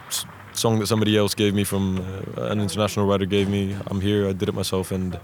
song 0.57 0.79
that 0.79 0.87
somebody 0.87 1.17
else 1.17 1.35
gave 1.35 1.55
me 1.55 1.65
from 1.65 1.99
uh, 2.37 2.43
an 2.53 2.61
international 2.61 3.07
writer 3.07 3.27
gave 3.27 3.49
me. 3.49 3.77
I'm 3.87 4.01
here. 4.01 4.29
I 4.29 4.33
did 4.33 4.49
it 4.49 4.55
myself, 4.55 4.93
and 4.93 5.19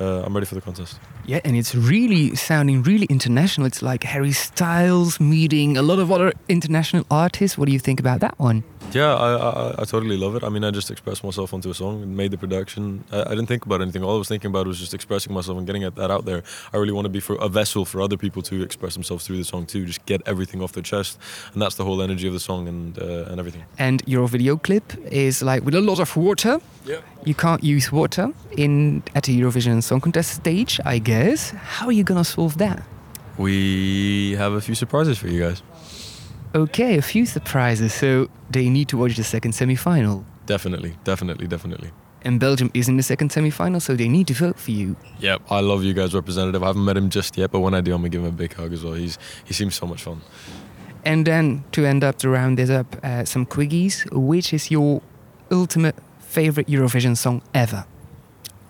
uh, 0.00 0.22
I'm 0.24 0.34
ready 0.34 0.46
for 0.46 0.54
the 0.54 0.60
contest. 0.60 0.98
Yeah, 1.26 1.40
and 1.44 1.56
it's 1.56 1.74
really 1.74 2.34
sounding 2.36 2.82
really 2.82 3.06
international. 3.06 3.66
It's 3.66 3.82
like 3.82 4.04
Harry 4.04 4.32
Styles 4.32 5.20
meeting 5.20 5.76
a 5.76 5.82
lot 5.82 5.98
of 5.98 6.10
other 6.10 6.32
international 6.48 7.04
artists. 7.10 7.56
What 7.56 7.66
do 7.66 7.72
you 7.72 7.78
think 7.78 8.00
about 8.00 8.20
that 8.20 8.38
one? 8.38 8.64
Yeah, 8.94 9.14
I, 9.14 9.28
I 9.34 9.68
I 9.82 9.84
totally 9.84 10.16
love 10.16 10.34
it. 10.36 10.42
I 10.44 10.48
mean, 10.48 10.64
I 10.64 10.70
just 10.70 10.90
expressed 10.90 11.22
myself 11.24 11.52
onto 11.54 11.70
a 11.70 11.74
song 11.74 12.02
and 12.02 12.16
made 12.16 12.30
the 12.30 12.38
production. 12.38 13.04
I, 13.10 13.20
I 13.22 13.28
didn't 13.36 13.46
think 13.46 13.64
about 13.66 13.80
anything. 13.80 14.02
All 14.04 14.14
I 14.16 14.18
was 14.18 14.28
thinking 14.28 14.50
about 14.50 14.66
was 14.66 14.78
just 14.78 14.94
expressing 14.94 15.32
myself 15.34 15.56
and 15.58 15.66
getting 15.66 15.82
it- 15.82 15.94
that 15.96 16.10
out 16.10 16.24
there. 16.24 16.42
I 16.72 16.76
really 16.76 16.92
want 16.92 17.06
to 17.06 17.08
be 17.18 17.20
for 17.20 17.36
a 17.36 17.48
vessel 17.48 17.84
for 17.84 18.00
other 18.00 18.16
people 18.16 18.42
to 18.42 18.62
express 18.62 18.94
themselves 18.94 19.26
through 19.26 19.38
the 19.38 19.44
song 19.44 19.66
too. 19.66 19.86
Just 19.86 20.04
get 20.06 20.20
everything 20.26 20.62
off 20.62 20.72
their 20.72 20.82
chest, 20.92 21.18
and 21.52 21.62
that's 21.62 21.76
the 21.76 21.84
whole 21.84 22.02
energy 22.02 22.26
of 22.26 22.32
the 22.34 22.40
song 22.40 22.68
and 22.68 22.98
uh, 22.98 23.30
and 23.30 23.38
everything. 23.40 23.64
And 23.78 24.02
your 24.06 24.28
video 24.28 24.56
clip 24.56 24.92
is 25.10 25.42
like 25.42 25.64
with 25.64 25.74
a 25.74 25.80
lot 25.80 25.98
of 26.00 26.16
water. 26.16 26.58
Yeah. 26.86 27.00
You 27.24 27.34
can't 27.34 27.62
use 27.62 27.92
water 27.92 28.26
in 28.56 29.02
at 29.14 29.22
the 29.24 29.40
Eurovision 29.40 29.82
Song 29.82 30.00
Contest 30.00 30.30
stage, 30.34 30.80
I 30.84 30.98
guess. 30.98 31.50
How 31.50 31.86
are 31.86 31.92
you 31.92 32.04
gonna 32.04 32.24
solve 32.24 32.56
that? 32.58 32.82
We 33.38 34.34
have 34.38 34.52
a 34.52 34.60
few 34.60 34.74
surprises 34.74 35.18
for 35.18 35.28
you 35.28 35.40
guys. 35.40 35.62
Okay, 36.54 36.98
a 36.98 37.02
few 37.02 37.24
surprises. 37.26 37.94
So 37.94 38.28
they 38.50 38.68
need 38.68 38.88
to 38.88 38.98
watch 38.98 39.16
the 39.16 39.24
second 39.24 39.52
semi-final. 39.52 40.24
Definitely, 40.46 40.96
definitely, 41.04 41.46
definitely. 41.46 41.90
And 42.24 42.38
Belgium 42.38 42.70
is 42.74 42.88
in 42.88 42.96
the 42.96 43.02
second 43.02 43.32
semi-final, 43.32 43.80
so 43.80 43.96
they 43.96 44.08
need 44.08 44.28
to 44.28 44.34
vote 44.34 44.58
for 44.58 44.70
you. 44.70 44.96
Yep. 45.18 45.42
I 45.50 45.60
love 45.60 45.82
you 45.82 45.92
guys, 45.92 46.14
representative. 46.14 46.62
I 46.62 46.66
haven't 46.68 46.84
met 46.84 46.96
him 46.96 47.10
just 47.10 47.36
yet, 47.36 47.50
but 47.50 47.60
when 47.60 47.74
I 47.74 47.80
do, 47.80 47.94
I'm 47.94 48.00
gonna 48.00 48.10
give 48.10 48.20
him 48.20 48.28
a 48.28 48.32
big 48.32 48.54
hug 48.54 48.72
as 48.72 48.84
well. 48.84 48.94
He's 48.94 49.18
he 49.44 49.54
seems 49.54 49.74
so 49.74 49.86
much 49.86 50.02
fun. 50.02 50.20
And 51.04 51.26
then 51.26 51.64
to 51.72 51.84
end 51.84 52.04
up 52.04 52.18
to 52.18 52.28
round 52.28 52.58
this 52.58 52.70
up, 52.70 52.96
uh, 53.02 53.24
some 53.24 53.44
quickies. 53.44 54.06
Which 54.12 54.52
is 54.52 54.70
your 54.70 55.02
ultimate 55.50 55.96
favorite 56.20 56.68
Eurovision 56.68 57.16
song 57.16 57.42
ever? 57.54 57.86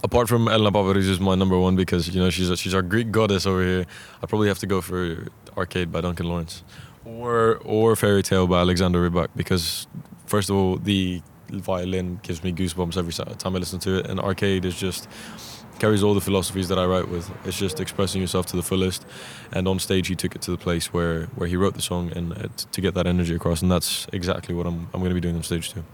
Apart 0.02 0.28
from 0.28 0.48
Elena 0.48 0.72
Paparizou 0.72 1.10
is 1.10 1.20
my 1.20 1.34
number 1.34 1.58
one 1.58 1.76
because 1.76 2.08
you 2.08 2.20
know 2.20 2.30
she's 2.30 2.50
a, 2.50 2.56
she's 2.56 2.74
our 2.74 2.82
Greek 2.82 3.10
goddess 3.12 3.46
over 3.46 3.62
here. 3.62 3.86
I 4.22 4.26
probably 4.26 4.48
have 4.48 4.58
to 4.60 4.66
go 4.66 4.80
for 4.80 5.26
Arcade 5.56 5.92
by 5.92 6.00
Duncan 6.00 6.26
Lawrence, 6.26 6.64
or 7.04 7.58
or 7.64 7.96
Fairy 7.96 8.22
Tale 8.22 8.46
by 8.46 8.60
Alexander 8.60 9.08
Rybak 9.08 9.28
because 9.36 9.86
first 10.26 10.50
of 10.50 10.56
all 10.56 10.76
the 10.76 11.22
violin 11.50 12.18
gives 12.22 12.42
me 12.42 12.52
goosebumps 12.52 12.96
every 12.96 13.12
time 13.12 13.56
I 13.56 13.58
listen 13.58 13.78
to 13.80 13.98
it, 13.98 14.06
and 14.06 14.18
Arcade 14.20 14.64
is 14.64 14.74
just 14.74 15.08
carries 15.78 16.02
all 16.02 16.14
the 16.14 16.20
philosophies 16.20 16.68
that 16.68 16.78
I 16.78 16.84
write 16.84 17.08
with. 17.08 17.30
It's 17.44 17.58
just 17.58 17.80
expressing 17.80 18.20
yourself 18.20 18.46
to 18.46 18.56
the 18.56 18.62
fullest, 18.62 19.04
and 19.52 19.66
on 19.66 19.78
stage 19.78 20.08
he 20.08 20.14
took 20.14 20.34
it 20.36 20.42
to 20.42 20.50
the 20.50 20.56
place 20.56 20.92
where 20.92 21.26
where 21.34 21.48
he 21.48 21.56
wrote 21.56 21.74
the 21.74 21.82
song 21.82 22.12
and 22.14 22.32
uh, 22.32 22.48
to 22.70 22.80
get 22.80 22.94
that 22.94 23.06
energy 23.06 23.34
across, 23.34 23.62
and 23.62 23.70
that's 23.70 24.06
exactly 24.12 24.54
what 24.54 24.66
I'm 24.66 24.88
I'm 24.92 25.00
going 25.00 25.10
to 25.10 25.14
be 25.14 25.20
doing 25.20 25.36
on 25.36 25.42
stage 25.42 25.72
too. 25.72 25.84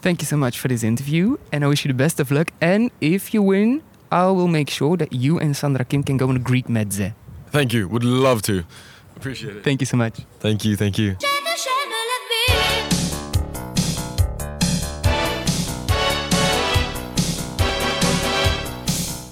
Thank 0.00 0.22
you 0.22 0.26
so 0.26 0.36
much 0.36 0.58
for 0.58 0.68
this 0.68 0.84
interview, 0.84 1.36
and 1.52 1.64
I 1.64 1.68
wish 1.68 1.84
you 1.84 1.88
the 1.88 1.94
best 2.04 2.20
of 2.20 2.30
luck. 2.30 2.52
And 2.60 2.90
if 3.00 3.34
you 3.34 3.42
win, 3.42 3.82
I 4.12 4.26
will 4.26 4.46
make 4.46 4.70
sure 4.70 4.96
that 4.96 5.12
you 5.12 5.40
and 5.40 5.56
Sandra 5.56 5.84
Kim 5.84 6.02
can 6.04 6.16
go 6.16 6.28
on 6.28 6.36
a 6.36 6.38
Greek 6.38 6.66
medze. 6.66 7.12
Thank 7.50 7.72
you. 7.72 7.88
Would 7.88 8.04
love 8.04 8.42
to. 8.42 8.64
Appreciate 9.18 9.56
it. 9.56 9.64
Thank 9.64 9.80
you 9.80 9.86
so 9.86 9.96
much. 9.96 10.24
Thank 10.38 10.64
you. 10.64 10.76
Thank 10.76 10.96
you. 10.96 11.16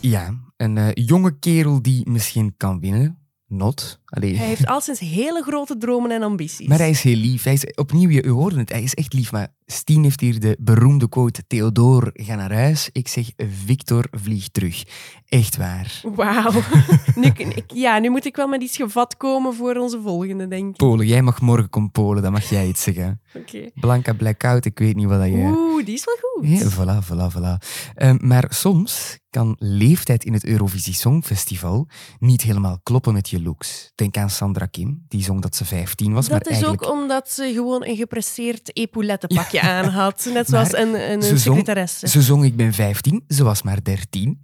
Ja, 0.01 0.35
een 0.57 0.79
eh, 0.79 0.91
jonge 0.95 1.39
kerel 1.39 1.83
die 1.83 2.11
misschien 2.11 2.55
kan 2.57 2.81
winnen. 2.81 3.19
Not. 3.47 4.01
Allee. 4.07 4.37
Hij 4.37 4.47
heeft 4.47 4.67
al 4.67 4.81
sinds 4.81 5.01
hele 5.01 5.43
grote 5.43 5.77
dromen 5.77 6.11
en 6.11 6.23
ambities. 6.23 6.69
Maar 6.69 6.79
hij 6.79 6.91
is 6.91 7.03
heel 7.03 7.17
lief. 7.17 7.43
Hij 7.43 7.53
is, 7.53 7.65
opnieuw, 7.75 8.11
je, 8.11 8.23
u 8.23 8.29
hoorde 8.31 8.59
het, 8.59 8.71
hij 8.73 8.83
is 8.83 8.95
echt 8.95 9.13
lief. 9.13 9.33
Maar 9.33 9.55
Stien 9.67 10.03
heeft 10.03 10.21
hier 10.21 10.41
de 10.41 10.57
beroemde 10.61 11.09
quote: 11.09 11.47
Theodor, 11.47 12.11
ga 12.13 12.35
naar 12.35 12.53
huis. 12.53 12.89
Ik 12.93 13.09
zeg, 13.09 13.31
Victor, 13.65 14.07
vlieg 14.11 14.49
terug. 14.49 14.83
Echt 15.29 15.57
waar. 15.57 16.01
Wauw. 16.15 16.51
nu, 17.15 17.27
ik- 17.37 17.63
ja, 17.75 17.99
nu 17.99 18.11
moet 18.11 18.25
ik 18.25 18.37
wel 18.37 18.47
met 18.49 18.63
iets 18.63 18.77
gevat 18.77 19.17
komen 19.17 19.55
voor 19.55 19.75
onze 19.77 20.01
volgende, 20.01 20.49
denk 20.49 20.69
ik. 20.71 20.77
Polen, 20.77 21.07
jij 21.07 21.23
mag 21.23 21.41
morgen 21.41 21.69
komen 21.71 21.91
Polen, 21.91 22.23
dan 22.23 22.33
mag 22.33 22.49
jij 22.49 22.67
iets 22.69 22.83
zeggen. 22.83 23.21
Oké. 23.35 23.71
Blanca 23.75 24.13
Blackout, 24.13 24.65
ik 24.65 24.79
weet 24.79 24.97
niet 24.97 25.07
wat 25.07 25.19
dat 25.21 25.29
je... 25.29 25.35
Oeh, 25.57 25.85
die 25.85 25.95
is 25.95 26.05
wel 26.05 26.17
goed. 26.21 26.59
Ja, 26.59 26.71
voilà, 26.71 27.05
voilà, 27.07 27.37
voilà. 27.39 27.67
Ehm, 27.95 28.17
maar 28.21 28.45
soms 28.49 29.19
kan 29.31 29.57
leeftijd 29.59 30.25
in 30.25 30.33
het 30.33 30.45
Eurovisie 30.45 30.95
Songfestival 30.95 31.89
niet 32.19 32.43
helemaal 32.43 32.81
kloppen 32.83 33.13
met 33.13 33.29
je 33.29 33.43
looks. 33.43 33.93
Denk 33.97 34.17
aan 34.17 34.31
Sandra 34.31 34.67
Kim, 34.67 35.05
die 35.09 35.23
zong 35.23 35.43
dat 35.43 35.57
ze 35.57 35.65
15 35.65 36.13
was, 36.13 36.29
maar 36.29 36.39
Dat 36.39 36.47
is 36.49 36.53
eigenlijk... 36.55 36.83
ook 36.85 36.93
omdat 36.93 37.31
ze 37.31 37.51
gewoon 37.55 37.85
een 37.87 37.97
gepresseerd 37.97 38.77
epaulettenpakje 38.77 39.61
aan 39.77 39.85
had. 39.89 40.25
Net 40.33 40.35
Maar 40.35 40.45
zoals 40.67 40.73
een, 40.87 41.11
een, 41.11 41.23
ze 41.23 41.31
een 41.31 41.39
zong- 41.39 41.57
secretaresse. 41.57 42.09
Ze 42.09 42.23
zong 42.23 42.45
Ik 42.45 42.57
ben 42.57 42.73
15, 42.73 43.25
ze 43.29 43.45
was 43.45 43.63
maar 43.63 43.83
13. 43.85 44.41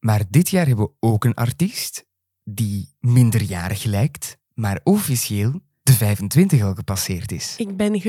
Maar 0.00 0.22
dit 0.28 0.48
jaar 0.48 0.66
hebben 0.66 0.84
we 0.84 0.92
ook 1.00 1.24
een 1.24 1.34
artiest 1.34 2.04
die 2.44 2.94
minderjarig 3.00 3.84
lijkt, 3.84 4.36
maar 4.54 4.80
officieel 4.84 5.60
de 5.82 5.92
25 5.92 6.62
al 6.62 6.74
gepasseerd 6.74 7.32
is. 7.32 7.54
Ik 7.56 7.76
ben 7.76 8.00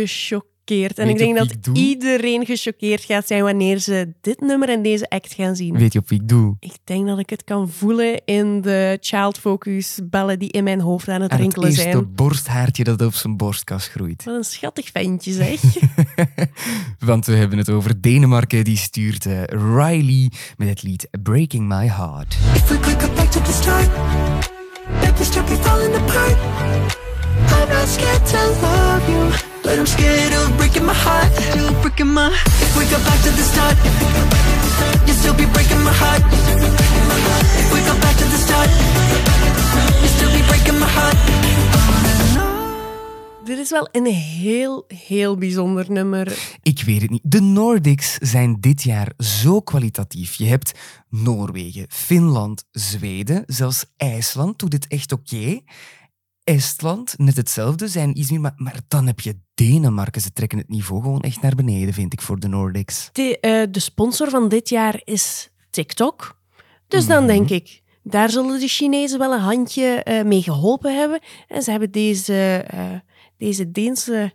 gechoqueerd. 0.65 0.99
En 0.99 1.10
ik 1.10 1.17
denk 1.17 1.38
dat 1.38 1.51
ik 1.51 1.75
iedereen 1.78 2.45
gechoqueerd 2.45 3.04
gaat 3.04 3.28
zijn 3.28 3.43
wanneer 3.43 3.80
ze 3.80 4.13
dit 4.21 4.39
nummer 4.39 4.69
en 4.69 4.82
deze 4.82 5.10
act 5.10 5.34
gaan 5.34 5.56
zien. 5.56 5.78
Weet 5.78 5.93
je 5.93 5.99
op 5.99 6.10
wie 6.10 6.21
ik 6.21 6.28
doe? 6.28 6.56
Ik 6.60 6.78
denk 6.84 7.08
dat 7.08 7.19
ik 7.19 7.30
het 7.30 7.43
kan 7.43 7.69
voelen 7.69 8.25
in 8.25 8.62
de 8.62 8.97
child 9.01 9.38
focus 9.38 9.99
bellen 10.04 10.39
die 10.39 10.51
in 10.51 10.63
mijn 10.63 10.80
hoofd 10.80 11.08
aan 11.08 11.21
het 11.21 11.32
het 11.32 11.39
rinkelen 11.39 11.67
eerste 11.67 11.84
zijn. 11.84 12.13
borsthaartje 12.15 12.84
dat 12.84 13.01
op 13.01 13.13
zijn 13.13 13.38
borstkas 13.38 13.88
groeit. 13.88 14.23
Wat 14.23 14.36
een 14.36 14.43
schattig 14.43 14.89
ventje, 14.91 15.32
zeg. 15.43 15.62
Want 16.99 17.25
we 17.25 17.34
hebben 17.34 17.58
het 17.58 17.69
over 17.69 18.01
Denemarken, 18.01 18.63
die 18.63 18.78
stuurt 18.78 19.25
eh, 19.25 19.43
Riley 19.43 20.32
met 20.58 20.67
het 20.67 20.84
lied 20.84 21.08
Breaking 21.23 21.67
My 21.67 21.88
Heart. 21.88 22.38
If 22.56 22.67
we 22.67 24.64
back 24.89 25.15
to 25.17 25.26
start, 25.26 25.50
we 25.50 25.56
falling 25.58 25.93
apart. 25.95 26.36
I'm 27.56 27.69
not 27.69 27.88
scared 27.88 28.26
to 28.26 28.39
love 28.62 29.10
you, 29.10 29.24
but 29.63 29.80
I'm 29.80 29.86
scared 29.86 30.34
of 30.34 30.58
breaking 30.58 30.86
my 30.86 30.93
heart. 30.93 31.32
Still 31.34 31.74
breaking 31.82 32.08
my. 32.08 32.30
If 32.62 32.78
we 32.78 32.86
go 32.86 32.98
back 33.08 33.19
to 33.26 33.32
the 33.32 33.45
start, 33.52 33.76
you'll 35.08 35.15
still 35.17 35.34
be 35.34 35.45
breaking 35.45 35.82
my 35.84 35.93
heart. 35.93 36.21
If 37.62 37.67
we 37.74 37.80
go 37.82 37.93
back 38.02 38.15
to 38.17 38.26
the 38.26 38.39
start, 38.45 38.69
you'll 40.02 40.13
still 40.17 40.32
be 40.34 40.41
breaking 40.50 40.80
my 40.80 40.88
heart. 40.88 41.85
Dit 43.46 43.58
is 43.58 43.70
wel 43.70 43.88
een 43.92 44.06
heel, 44.06 44.84
heel 44.88 45.38
bijzonder 45.38 45.92
nummer. 45.92 46.58
Ik 46.62 46.82
weet 46.84 47.02
het 47.02 47.10
niet. 47.10 47.22
De 47.24 47.42
Nordics 47.42 48.18
zijn 48.18 48.58
dit 48.60 48.84
jaar 48.84 49.12
zo 49.18 49.62
kwalitatief. 49.62 50.36
Je 50.36 50.46
hebt 50.46 50.72
Noorwegen, 51.10 51.86
Finland, 51.90 52.64
Zweden, 52.72 53.44
zelfs 53.48 53.86
IJsland 53.98 54.60
doet 54.60 54.72
dit 54.72 54.88
echt 54.88 55.12
oké. 55.12 55.60
Estland, 56.44 57.14
net 57.18 57.36
hetzelfde, 57.38 57.88
zijn 57.88 58.18
iets 58.20 58.32
meer, 58.32 58.42
maar, 58.42 58.54
maar 58.56 58.80
dan 58.88 59.08
heb 59.08 59.20
je 59.20 59.38
Denemarken. 59.54 60.22
Ze 60.22 60.34
trekken 60.34 60.58
het 60.58 60.70
niveau 60.70 61.02
gewoon 61.02 61.22
echt 61.22 61.42
naar 61.42 61.56
beneden, 61.56 61.94
vind 61.94 62.14
ik, 62.14 62.22
voor 62.22 62.40
de 62.40 62.48
Nordics. 62.48 63.10
De, 63.12 63.40
eh, 63.40 63.64
de 63.72 63.80
sponsor 63.80 64.30
van 64.30 64.50
dit 64.50 64.70
jaar 64.70 65.02
is 65.04 65.50
TikTok. 65.70 66.40
Dus 66.88 67.08
dan 67.08 67.24
Mhm. 67.24 67.28
denk 67.28 67.50
ik, 67.50 67.82
daar 68.04 68.30
zullen 68.30 68.60
de 68.60 68.68
Chinezen 68.68 69.20
wel 69.20 69.34
een 69.34 69.40
handje 69.40 69.86
eh, 70.04 70.24
mee 70.26 70.42
geholpen 70.42 70.98
hebben. 71.00 71.20
En 71.48 71.62
ze 71.62 71.72
hebben 71.72 71.92
deze, 71.92 72.66
eh, 72.68 72.84
deze 73.38 73.71
Deense 73.71 74.34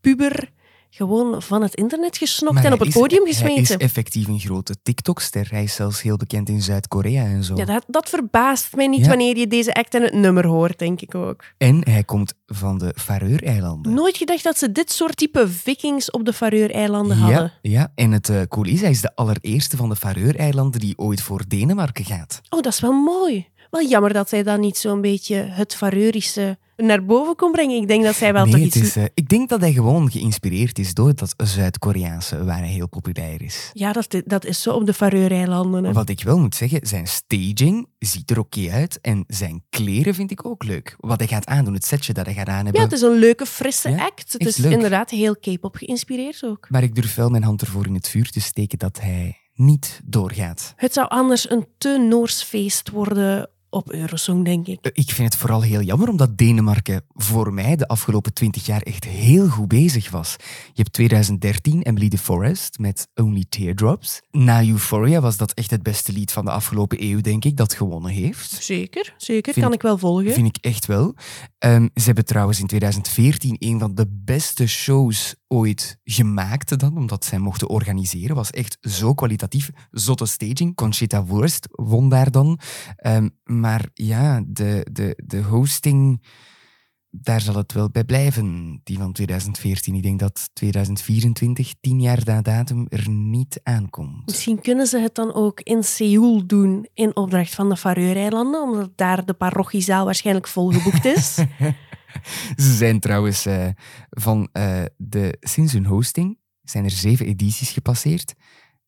puber 0.00 0.54
gewoon 0.90 1.42
van 1.42 1.62
het 1.62 1.74
internet 1.74 2.16
gesnokt 2.18 2.54
Maar 2.54 2.64
en 2.64 2.72
op 2.72 2.78
hij 2.78 2.86
het 2.86 2.96
is- 2.96 3.02
podium 3.02 3.22
Hij 3.24 3.32
gesmeten. 3.32 3.62
is 3.62 3.70
effectief 3.84 4.26
een 4.26 4.40
grote 4.40 4.76
TikTok-ster. 4.82 5.46
Hij 5.50 5.62
is 5.62 5.74
zelfs 5.74 6.02
heel 6.02 6.16
bekend 6.16 6.48
in 6.48 6.62
Zuid-Korea 6.62 7.24
en 7.24 7.44
zo. 7.44 7.56
Ja, 7.56 7.64
dat, 7.64 7.84
dat 7.86 8.08
verbaast 8.08 8.76
mij 8.76 8.86
niet 8.86 9.00
Ja. 9.00 9.08
wanneer 9.08 9.36
je 9.36 9.46
deze 9.46 9.74
act 9.74 9.94
en 9.94 10.02
het 10.02 10.12
nummer 10.14 10.46
hoort, 10.46 10.78
denk 10.78 11.00
ik 11.00 11.14
ook. 11.14 11.44
En 11.58 11.88
hij 11.88 12.04
komt 12.04 12.34
van 12.46 12.78
de 12.78 12.94
Faroe-eilanden. 12.98 13.94
Nooit 13.94 14.16
gedacht 14.16 14.42
dat 14.44 14.58
ze 14.58 14.72
dit 14.72 14.92
soort 14.92 15.16
type 15.16 15.48
vikings 15.48 16.10
op 16.10 16.24
de 16.24 16.32
Faroe-eilanden 16.32 17.16
Ja, 17.18 17.22
hadden. 17.22 17.52
ja, 17.62 17.92
en 17.94 18.10
het 18.12 18.28
uh, 18.28 18.40
cool 18.48 18.66
is, 18.66 18.80
hij 18.80 18.90
is 18.90 19.00
de 19.00 19.14
allereerste 19.14 19.76
van 19.76 19.88
de 19.88 19.96
Faroe-eilanden 19.96 20.80
die 20.80 20.98
ooit 20.98 21.22
voor 21.22 21.42
Denemarken 21.48 22.04
gaat. 22.04 22.40
Oh, 22.48 22.62
dat 22.62 22.72
is 22.72 22.80
wel 22.80 22.92
mooi. 23.02 23.46
Wel 23.76 23.88
jammer 23.88 24.12
dat 24.12 24.28
zij 24.28 24.42
dan 24.42 24.60
niet 24.60 24.76
zo'n 24.78 25.00
beetje 25.00 25.34
het 25.36 25.74
Fareurische 25.74 26.58
naar 26.76 27.04
boven 27.04 27.36
kon 27.36 27.52
brengen. 27.52 27.76
Ik 27.76 27.88
denk 27.88 28.04
dat 28.04 28.14
zij 28.14 28.32
wel 28.32 28.44
nee, 28.44 28.52
toch 28.52 28.62
het 28.62 28.74
iets... 28.74 28.86
is, 28.86 28.96
eh, 28.96 29.04
ik 29.14 29.28
denk 29.28 29.48
dat 29.48 29.60
hij 29.60 29.72
gewoon 29.72 30.10
geïnspireerd 30.10 30.78
is 30.78 30.94
door 30.94 31.14
dat 31.14 31.34
Zuid-Koreaanse, 31.36 32.44
waar 32.44 32.58
hij 32.58 32.68
heel 32.68 32.88
populair 32.88 33.42
is. 33.42 33.70
Ja, 33.72 33.92
dat, 33.92 34.22
dat 34.24 34.44
is 34.44 34.62
zo 34.62 34.72
op 34.72 34.86
de 34.86 34.92
Faroe-eilanden. 34.92 35.92
Wat 35.92 36.08
ik 36.08 36.22
wel 36.22 36.38
moet 36.38 36.54
zeggen, 36.54 36.86
zijn 36.86 37.06
staging 37.06 37.88
ziet 37.98 38.30
er 38.30 38.38
oké 38.38 38.70
uit 38.70 39.00
en 39.00 39.24
zijn 39.26 39.64
kleren 39.70 40.14
vind 40.14 40.30
ik 40.30 40.46
ook 40.46 40.64
leuk. 40.64 40.96
Wat 40.98 41.18
hij 41.18 41.28
gaat 41.28 41.46
aandoen, 41.46 41.74
het 41.74 41.86
setje 41.86 42.12
dat 42.12 42.24
hij 42.24 42.34
gaat 42.34 42.48
aan 42.48 42.64
hebben. 42.64 42.74
Ja, 42.74 42.82
het 42.82 42.92
is 42.92 43.02
een 43.02 43.18
leuke, 43.18 43.46
frisse 43.46 43.90
Ja, 43.90 44.04
act. 44.04 44.32
Het 44.32 44.46
is 44.46 44.56
leuk. 44.56 44.72
inderdaad 44.72 45.10
heel 45.10 45.36
K-pop 45.36 45.76
geïnspireerd 45.76 46.44
ook. 46.44 46.66
Maar 46.70 46.82
ik 46.82 46.94
durf 46.94 47.14
wel 47.14 47.28
mijn 47.28 47.42
hand 47.42 47.60
ervoor 47.60 47.86
in 47.86 47.94
het 47.94 48.08
vuur 48.08 48.30
te 48.30 48.40
steken 48.40 48.78
dat 48.78 49.00
hij 49.00 49.36
niet 49.54 50.00
doorgaat. 50.04 50.72
Het 50.76 50.92
zou 50.92 51.08
anders 51.08 51.50
een 51.50 51.66
te 51.78 52.06
Noors 52.08 52.42
feest 52.42 52.90
worden 52.90 53.50
op 53.70 53.92
Eurosong, 53.92 54.44
denk 54.44 54.66
ik. 54.66 54.78
Eh, 54.84 54.90
Ik 54.94 55.10
vind 55.10 55.28
het 55.32 55.40
vooral 55.40 55.62
heel 55.62 55.80
jammer, 55.82 56.08
omdat 56.08 56.38
Denemarken 56.38 57.04
voor 57.14 57.52
mij 57.54 57.76
de 57.76 57.88
afgelopen 57.88 58.32
twintig 58.34 58.66
jaar 58.66 58.80
echt 58.82 59.04
heel 59.04 59.48
goed 59.48 59.68
bezig 59.68 60.10
was. 60.10 60.36
Je 60.66 60.82
hebt 60.82 60.92
2013 60.92 61.82
Emily 61.82 62.08
the 62.08 62.18
Forest 62.18 62.78
met 62.78 63.08
Only 63.14 63.44
Teardrops. 63.48 64.20
Na 64.30 64.64
Euphoria 64.66 65.20
was 65.20 65.36
dat 65.36 65.52
echt 65.52 65.70
het 65.70 65.82
beste 65.82 66.12
lied 66.12 66.32
van 66.32 66.44
de 66.44 66.50
afgelopen 66.50 67.02
eeuw, 67.02 67.20
denk 67.20 67.44
ik, 67.44 67.56
dat 67.56 67.74
gewonnen 67.74 68.10
heeft. 68.10 68.50
Zeker, 68.60 69.14
zeker. 69.16 69.52
Vind- 69.52 69.64
kan 69.64 69.74
ik 69.74 69.82
wel 69.82 69.98
volgen. 69.98 70.32
Vind 70.32 70.56
ik 70.56 70.64
echt 70.64 70.86
wel. 70.86 71.14
Ehm, 71.58 71.88
ze 71.94 72.02
hebben 72.04 72.24
trouwens 72.24 72.60
in 72.60 72.66
2014 72.66 73.56
een 73.58 73.78
van 73.78 73.94
de 73.94 74.06
beste 74.24 74.66
shows 74.66 75.34
ooit 75.48 75.98
gemaakt 76.04 76.78
dan, 76.78 76.96
omdat 76.96 77.24
zij 77.24 77.38
mochten 77.38 77.68
organiseren. 77.68 78.36
Was 78.36 78.50
echt 78.50 78.78
zo 78.80 79.14
kwalitatief. 79.14 79.70
Zotte 79.90 80.26
staging. 80.26 80.74
Conchita 80.74 81.24
Wurst 81.24 81.68
won 81.70 82.08
daar 82.08 82.30
dan. 82.30 82.58
Ehm, 82.96 83.28
maar 83.44 83.88
ja, 83.94 84.42
de, 84.46 84.86
de, 84.92 85.22
de 85.24 85.42
hosting, 85.42 86.22
daar 87.10 87.40
zal 87.40 87.54
het 87.54 87.72
wel 87.72 87.90
bij 87.90 88.04
blijven, 88.04 88.80
die 88.84 88.98
van 88.98 89.12
2014. 89.12 89.94
Ik 89.94 90.02
denk 90.02 90.18
dat 90.18 90.50
2024, 90.52 91.74
tien 91.80 92.00
jaar 92.00 92.20
na 92.24 92.42
datum, 92.42 92.86
er 92.88 93.08
niet 93.08 93.60
aankomt. 93.62 94.26
Misschien 94.26 94.60
kunnen 94.60 94.86
ze 94.86 94.98
het 94.98 95.14
dan 95.14 95.34
ook 95.34 95.60
in 95.60 95.82
Seoul 95.82 96.46
doen 96.46 96.86
in 96.94 97.16
opdracht 97.16 97.54
van 97.54 97.68
de 97.68 97.76
Faroe-eilanden, 97.76 98.62
omdat 98.62 98.90
daar 98.96 99.24
de 99.24 99.34
parochiezaal 99.34 100.04
waarschijnlijk 100.04 100.48
volgeboekt 100.48 101.04
is. 101.04 101.38
Ze 102.64 102.74
zijn 102.74 103.00
trouwens 103.00 103.46
eh, 103.46 103.68
van 104.10 104.48
eh, 104.52 104.82
de, 104.96 105.36
sinds 105.40 105.72
hun 105.72 105.86
hosting 105.86 106.38
zijn 106.62 106.84
er 106.84 106.90
zeven 106.90 107.26
edities 107.26 107.70
gepasseerd. 107.70 108.34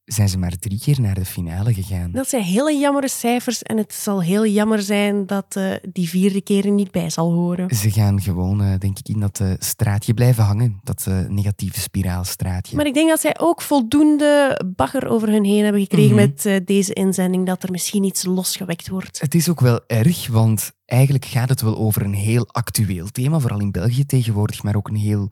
Zijn 0.08 0.28
ze 0.28 0.38
maar 0.38 0.58
drie 0.58 0.78
keer 0.80 1.00
naar 1.00 1.14
de 1.14 1.24
finale 1.24 1.74
gegaan. 1.74 2.10
Dat 2.12 2.28
zijn 2.28 2.42
hele 2.42 2.72
jammere 2.72 3.08
cijfers 3.08 3.62
en 3.62 3.76
het 3.76 3.94
zal 3.94 4.22
heel 4.22 4.46
jammer 4.46 4.82
zijn 4.82 5.26
dat 5.26 5.56
eh, 5.56 5.72
die 5.92 6.08
vierde 6.08 6.40
keer 6.42 6.64
er 6.64 6.70
niet 6.70 6.90
bij 6.90 7.10
zal 7.10 7.32
horen. 7.32 7.74
Ze 7.76 7.90
gaan 7.90 8.20
gewoon, 8.20 8.62
eh, 8.62 8.78
denk 8.78 8.98
ik, 8.98 9.08
in 9.08 9.20
dat 9.20 9.40
eh, 9.40 9.50
straatje 9.58 10.14
blijven 10.14 10.44
hangen. 10.44 10.80
Dat 10.82 11.06
negatieve 11.28 11.80
spiraalstraatje. 11.80 12.76
Maar 12.76 12.86
ik 12.86 12.94
denk 12.94 13.08
dat 13.08 13.20
zij 13.20 13.38
ook 13.38 13.62
voldoende 13.62 14.60
bagger 14.76 15.08
over 15.08 15.28
hun 15.28 15.44
heen 15.44 15.62
hebben 15.64 15.82
gekregen 15.82 16.16
Mhm. 16.16 16.28
met 16.44 16.66
deze 16.66 16.92
inzending, 16.92 17.46
dat 17.46 17.62
er 17.62 17.70
misschien 17.70 18.04
iets 18.04 18.24
losgewekt 18.24 18.88
wordt. 18.88 19.20
Het 19.20 19.34
is 19.34 19.48
ook 19.48 19.60
wel 19.60 19.80
erg, 19.86 20.26
want 20.28 20.72
eigenlijk 20.84 21.24
gaat 21.24 21.48
het 21.48 21.60
wel 21.60 21.76
over 21.76 22.02
een 22.02 22.14
heel 22.14 22.48
actueel 22.48 23.06
thema, 23.10 23.38
vooral 23.38 23.60
in 23.60 23.70
België 23.70 24.04
tegenwoordig, 24.06 24.62
maar 24.62 24.76
ook 24.76 24.88
een 24.88 24.96
heel 24.96 25.30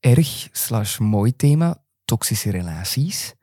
erg 0.00 0.48
slash 0.52 0.98
mooi 0.98 1.36
thema, 1.36 1.82
toxische 2.04 2.50
relaties. 2.50 3.34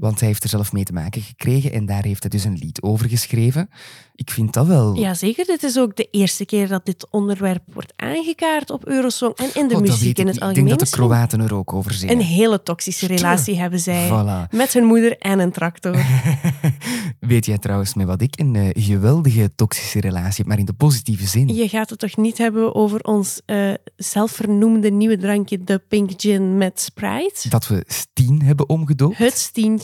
Want 0.00 0.18
hij 0.18 0.28
heeft 0.28 0.42
er 0.42 0.48
zelf 0.48 0.72
mee 0.72 0.84
te 0.84 0.92
maken 0.92 1.22
gekregen 1.22 1.72
en 1.72 1.86
daar 1.86 2.02
heeft 2.04 2.22
hij 2.22 2.30
dus 2.30 2.44
een 2.44 2.58
lied 2.60 2.82
over 2.82 3.08
geschreven. 3.08 3.70
Ik 4.14 4.30
vind 4.30 4.52
dat 4.52 4.66
wel... 4.66 4.94
Jazeker, 4.96 5.44
dit 5.46 5.62
is 5.62 5.78
ook 5.78 5.96
de 5.96 6.08
eerste 6.10 6.44
keer 6.44 6.68
dat 6.68 6.84
dit 6.84 7.10
onderwerp 7.10 7.62
wordt 7.72 7.92
aangekaart 7.96 8.70
op 8.70 8.86
Eurosong 8.86 9.34
en 9.34 9.50
in 9.54 9.68
de 9.68 9.74
Oh, 9.74 9.80
muziek 9.80 10.18
in 10.18 10.26
het 10.26 10.34
niet. 10.34 10.34
Ik 10.34 10.40
denk 10.40 10.42
algemeen. 10.42 10.68
dat 10.78 10.80
de. 10.80 10.96
Kroaten 10.96 11.40
er 11.40 11.54
ook 11.54 11.72
over 11.72 11.92
zingen. 11.92 12.14
Een 12.14 12.22
hele 12.22 12.62
toxische 12.62 13.06
relatie 13.06 13.58
hebben 13.58 13.80
zij. 13.80 14.08
Voilà. 14.08 14.50
Met 14.50 14.72
hun 14.72 14.84
moeder 14.84 15.18
en 15.18 15.38
een 15.38 15.52
tractor. 15.52 15.96
Weet 17.20 17.46
jij 17.46 17.58
trouwens 17.58 17.94
met 17.94 18.06
wat 18.06 18.22
ik 18.22 18.38
een 18.38 18.56
eh, 18.56 18.68
geweldige 18.84 19.50
toxische 19.54 20.00
relatie 20.00 20.34
heb, 20.36 20.46
maar 20.46 20.58
in 20.58 20.64
de 20.64 20.72
positieve 20.72 21.26
zin? 21.26 21.54
Je 21.54 21.68
gaat 21.68 21.90
het 21.90 21.98
toch 21.98 22.16
niet 22.16 22.38
hebben 22.38 22.74
over 22.74 23.00
ons 23.00 23.40
eh, 23.46 23.72
zelfvernoemde 23.96 24.90
nieuwe 24.90 25.16
drankje, 25.16 25.64
de 25.64 25.78
Pink 25.88 26.10
Gin 26.16 26.56
met 26.58 26.80
Sprite? 26.80 27.48
Dat 27.48 27.66
we 27.66 27.84
Steen 27.86 28.42
hebben 28.42 28.68
omgedoopt. 28.68 29.18
Het 29.18 29.38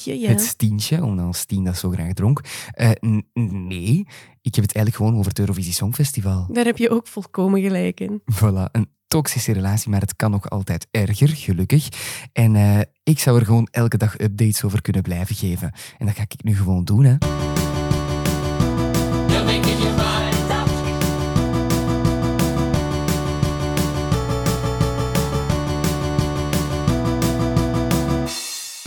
stientje. 0.06 0.12
België, 0.12 0.26
ja. 0.26 0.28
Het 0.28 0.40
Stientje, 0.40 1.04
omdat 1.04 1.36
Stien 1.36 1.64
dat 1.64 1.76
zo 1.76 1.90
graag 1.90 2.12
dronk. 2.12 2.40
Eh, 2.70 2.90
nee, 3.32 4.06
ik 4.42 4.54
heb 4.54 4.64
het 4.64 4.74
eigenlijk 4.74 4.96
gewoon 4.96 5.16
over 5.16 5.28
het 5.28 5.38
Eurovisie 5.38 5.72
Songfestival. 5.72 6.46
Daar 6.50 6.64
heb 6.64 6.78
je 6.78 6.90
ook 6.90 7.06
volkomen 7.06 7.60
gelijk 7.60 8.00
in. 8.00 8.22
Voilà, 8.34 8.70
een 8.72 8.88
toxische 9.06 9.52
relatie, 9.52 9.90
maar 9.90 10.00
het 10.00 10.16
kan 10.16 10.30
nog 10.30 10.50
altijd 10.50 10.86
erger, 10.90 11.28
gelukkig. 11.28 11.88
En 12.32 12.56
eh, 12.56 12.80
ik 13.02 13.18
zou 13.18 13.38
er 13.38 13.44
gewoon 13.44 13.68
elke 13.70 13.96
dag 13.96 14.20
updates 14.20 14.64
over 14.64 14.82
kunnen 14.82 15.02
blijven 15.02 15.36
geven. 15.36 15.72
En 15.98 16.06
dat 16.06 16.14
ga 16.14 16.22
ik 16.22 16.44
nu 16.44 16.56
gewoon 16.56 16.84
doen, 16.84 17.04
hè. 17.04 17.16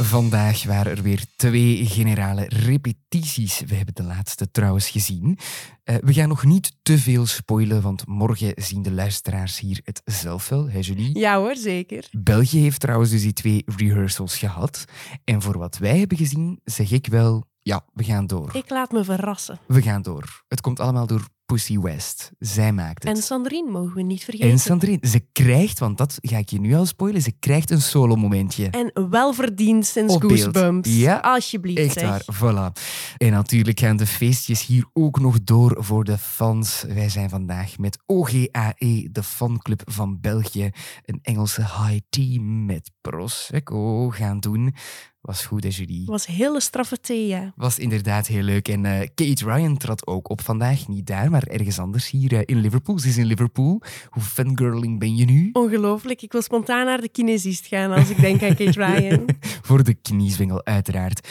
Vandaag 0.09 0.63
waren 0.63 0.91
er 0.97 1.03
weer 1.03 1.23
twee 1.35 1.85
generale 1.85 2.45
repetities. 2.47 3.59
We 3.59 3.75
hebben 3.75 3.95
de 3.95 4.03
laatste 4.03 4.51
trouwens 4.51 4.89
gezien. 4.89 5.37
Eh, 5.83 5.95
we 6.01 6.13
gaan 6.13 6.27
nog 6.27 6.43
niet 6.43 6.71
te 6.81 6.97
veel 6.97 7.25
spoilen, 7.25 7.81
want 7.81 8.07
morgen 8.07 8.53
zien 8.55 8.81
de 8.81 8.91
luisteraars 8.91 9.59
hier 9.59 9.81
het 9.83 10.01
zelf 10.05 10.49
wel, 10.49 10.69
hè 10.69 10.79
Julie? 10.79 11.19
Ja 11.19 11.37
hoor, 11.37 11.55
zeker. 11.55 12.07
België 12.11 12.59
heeft 12.59 12.79
trouwens 12.79 13.09
dus 13.09 13.21
die 13.21 13.33
twee 13.33 13.63
rehearsals 13.65 14.37
gehad. 14.37 14.85
En 15.23 15.41
voor 15.41 15.57
wat 15.57 15.77
wij 15.77 15.97
hebben 15.97 16.17
gezien, 16.17 16.59
zeg 16.63 16.91
ik 16.91 17.07
wel, 17.07 17.45
ja, 17.59 17.85
we 17.93 18.03
gaan 18.03 18.27
door. 18.27 18.55
Ik 18.55 18.69
laat 18.69 18.91
me 18.91 19.03
verrassen. 19.03 19.59
We 19.67 19.81
gaan 19.81 20.01
door. 20.01 20.43
Het 20.47 20.61
komt 20.61 20.79
allemaal 20.79 21.07
door 21.07 21.27
Pussy 21.49 21.79
West. 21.79 22.31
Zij 22.39 22.71
maakt 22.71 23.03
het. 23.03 23.15
En 23.17 23.23
Sandrine 23.23 23.71
mogen 23.71 23.95
we 23.95 24.01
niet 24.01 24.23
vergeten. 24.23 24.49
En 24.49 24.59
Sandrine, 24.59 25.07
ze 25.07 25.19
krijgt, 25.31 25.79
want 25.79 25.97
dat 25.97 26.17
ga 26.21 26.37
ik 26.37 26.49
je 26.49 26.59
nu 26.59 26.75
al 26.75 26.85
spoilen, 26.85 27.21
ze 27.21 27.31
krijgt 27.39 27.71
een 27.71 27.81
solo-momentje. 27.81 28.69
En 28.69 29.09
wel 29.09 29.33
verdiend 29.33 29.85
sinds 29.85 30.13
Op. 30.13 30.21
Goosebumps. 30.21 30.95
Ja, 30.95 31.17
Alsjeblieft, 31.17 31.79
Echt 31.79 31.93
zeg. 31.99 32.03
waar, 32.03 32.23
voilà. 32.35 32.81
En 33.17 33.31
natuurlijk 33.31 33.79
gaan 33.79 33.97
de 33.97 34.05
feestjes 34.05 34.65
hier 34.65 34.85
ook 34.93 35.19
nog 35.19 35.43
door 35.43 35.83
voor 35.83 36.03
de 36.03 36.17
fans. 36.17 36.85
Wij 36.87 37.09
zijn 37.09 37.29
vandaag 37.29 37.77
met 37.77 37.99
OGAE, 38.05 39.09
de 39.11 39.23
fanclub 39.23 39.81
van 39.85 40.19
België, 40.21 40.69
een 41.05 41.19
Engelse 41.21 41.61
high 41.61 41.99
tea 42.09 42.41
met 42.41 42.91
Prosecco 43.01 44.09
gaan 44.09 44.39
doen. 44.39 44.75
Was 45.21 45.45
goed, 45.45 45.63
hè, 45.63 45.69
Julie? 45.69 46.05
was 46.05 46.25
hele 46.25 46.61
straffe 46.61 46.99
thee, 46.99 47.27
ja. 47.27 47.53
Was 47.55 47.79
inderdaad 47.79 48.27
heel 48.27 48.41
leuk. 48.41 48.67
En 48.67 48.85
eh, 48.85 49.07
Kate 49.15 49.45
Ryan 49.45 49.77
trad 49.77 50.07
ook 50.07 50.29
op 50.29 50.41
vandaag. 50.41 50.87
Niet 50.87 51.07
daar, 51.07 51.29
maar 51.29 51.43
ergens 51.43 51.79
anders 51.79 52.09
hier 52.09 52.33
eh, 52.33 52.41
in 52.45 52.59
Liverpool. 52.59 52.99
Ze 52.99 53.07
is 53.07 53.17
in 53.17 53.25
Liverpool. 53.25 53.81
Hoe 54.09 54.23
fangirling 54.23 54.99
ben 54.99 55.15
je 55.15 55.25
nu? 55.25 55.49
Ongelooflijk. 55.53 56.21
Ik 56.21 56.31
wil 56.31 56.41
spontaan 56.41 56.85
naar 56.85 57.01
de 57.01 57.09
kinesist 57.09 57.65
gaan 57.65 57.91
als 57.91 58.09
ik 58.09 58.19
denk 58.21 58.43
aan 58.43 58.55
Kate 58.55 58.83
Ryan. 58.85 59.25
Voor 59.61 59.83
de 59.83 59.93
kniezwengel, 59.93 60.65
uiteraard. 60.65 61.27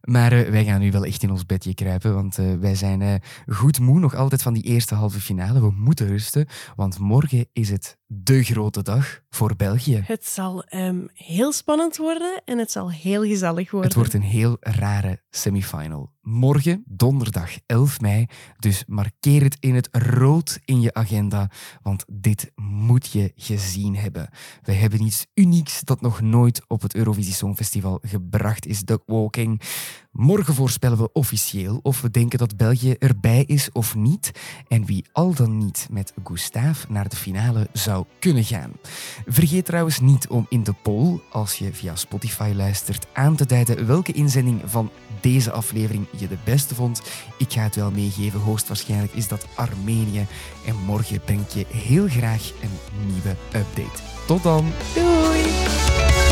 Maar 0.00 0.32
eh, 0.32 0.50
wij 0.50 0.64
gaan 0.64 0.80
nu 0.80 0.90
wel 0.90 1.04
echt 1.04 1.22
in 1.22 1.30
ons 1.30 1.46
bedje 1.46 1.74
kruipen, 1.74 2.14
want 2.14 2.38
eh, 2.38 2.54
wij 2.54 2.74
zijn 2.74 3.02
eh, 3.02 3.14
goed 3.46 3.80
moe 3.80 3.98
nog 3.98 4.14
altijd 4.14 4.42
van 4.42 4.54
die 4.54 4.62
eerste 4.62 4.94
halve 4.94 5.20
finale. 5.20 5.60
We 5.60 5.70
moeten 5.70 6.06
rusten, 6.06 6.46
want 6.76 6.98
morgen 6.98 7.48
is 7.52 7.70
het 7.70 7.98
de 8.06 8.44
grote 8.44 8.82
dag 8.82 9.20
voor 9.30 9.56
België. 9.56 10.02
Het 10.04 10.26
zal 10.26 10.64
ehm, 10.64 11.06
heel 11.12 11.52
spannend 11.52 11.96
worden 11.96 12.42
en 12.44 12.58
het 12.58 12.70
zal 12.70 12.90
heel 12.90 13.22
gezellig 13.22 13.70
worden. 13.70 13.88
Het 13.88 13.98
wordt 13.98 14.14
een 14.14 14.22
heel 14.22 14.56
rare 14.60 15.22
semifinal. 15.30 16.12
Morgen, 16.22 16.84
donderdag 16.86 17.50
11 17.66 18.00
mei. 18.00 18.26
Dus 18.58 18.84
markeer 18.86 19.42
het 19.42 19.56
in 19.60 19.74
het 19.74 19.88
rood 19.92 20.58
in 20.64 20.80
je 20.80 20.94
agenda, 20.94 21.50
want 21.82 22.04
dit 22.12 22.50
moet 22.54 23.12
je 23.12 23.32
gezien 23.34 23.96
hebben. 23.96 24.28
We 24.62 24.72
hebben 24.72 25.02
iets 25.02 25.26
unieks 25.34 25.80
dat 25.80 26.00
nog 26.00 26.20
nooit 26.20 26.62
op 26.66 26.82
het 26.82 26.94
Eurovisie 26.94 27.34
Songfestival 27.34 27.98
gebracht 28.02 28.66
is, 28.66 28.80
Duckwalking. 28.80 29.60
Morgen 30.12 30.54
voorspellen 30.54 30.98
we 30.98 31.12
officieel 31.12 31.80
of 31.82 32.00
we 32.00 32.10
denken 32.10 32.38
dat 32.38 32.56
België 32.56 32.92
erbij 32.92 33.44
is 33.44 33.72
of 33.72 33.94
niet 33.94 34.30
en 34.68 34.84
wie 34.84 35.04
al 35.12 35.34
dan 35.34 35.58
niet 35.58 35.86
met 35.90 36.12
Gustave 36.24 36.86
naar 36.92 37.08
de 37.08 37.16
finale 37.16 37.68
zou 37.72 38.04
kunnen 38.18 38.44
gaan. 38.44 38.72
Vergeet 39.26 39.64
trouwens 39.64 40.00
niet 40.00 40.28
om 40.28 40.46
in 40.48 40.62
de 40.62 40.74
poll, 40.82 41.20
als 41.30 41.54
je 41.54 41.72
via 41.72 41.96
Spotify 41.96 42.52
luistert, 42.56 43.06
aan 43.12 43.36
te 43.36 43.46
duiden 43.46 43.86
welke 43.86 44.12
inzending 44.12 44.60
van 44.64 44.90
deze 45.20 45.50
aflevering 45.50 46.06
je 46.16 46.28
de 46.28 46.38
beste 46.44 46.74
vond. 46.74 47.02
Ik 47.38 47.52
ga 47.52 47.62
het 47.62 47.76
wel 47.76 47.90
meegeven, 47.90 48.40
hoogstwaarschijnlijk 48.40 49.12
is 49.12 49.28
dat 49.28 49.46
Armenië. 49.54 50.26
En 50.66 50.76
morgen 50.86 51.20
breng 51.20 51.40
ik 51.40 51.50
je 51.50 51.66
heel 51.68 52.08
graag 52.08 52.52
een 52.62 53.06
nieuwe 53.06 53.36
update. 53.54 54.02
Tot 54.26 54.42
dan! 54.42 54.72
Doei! 54.94 56.29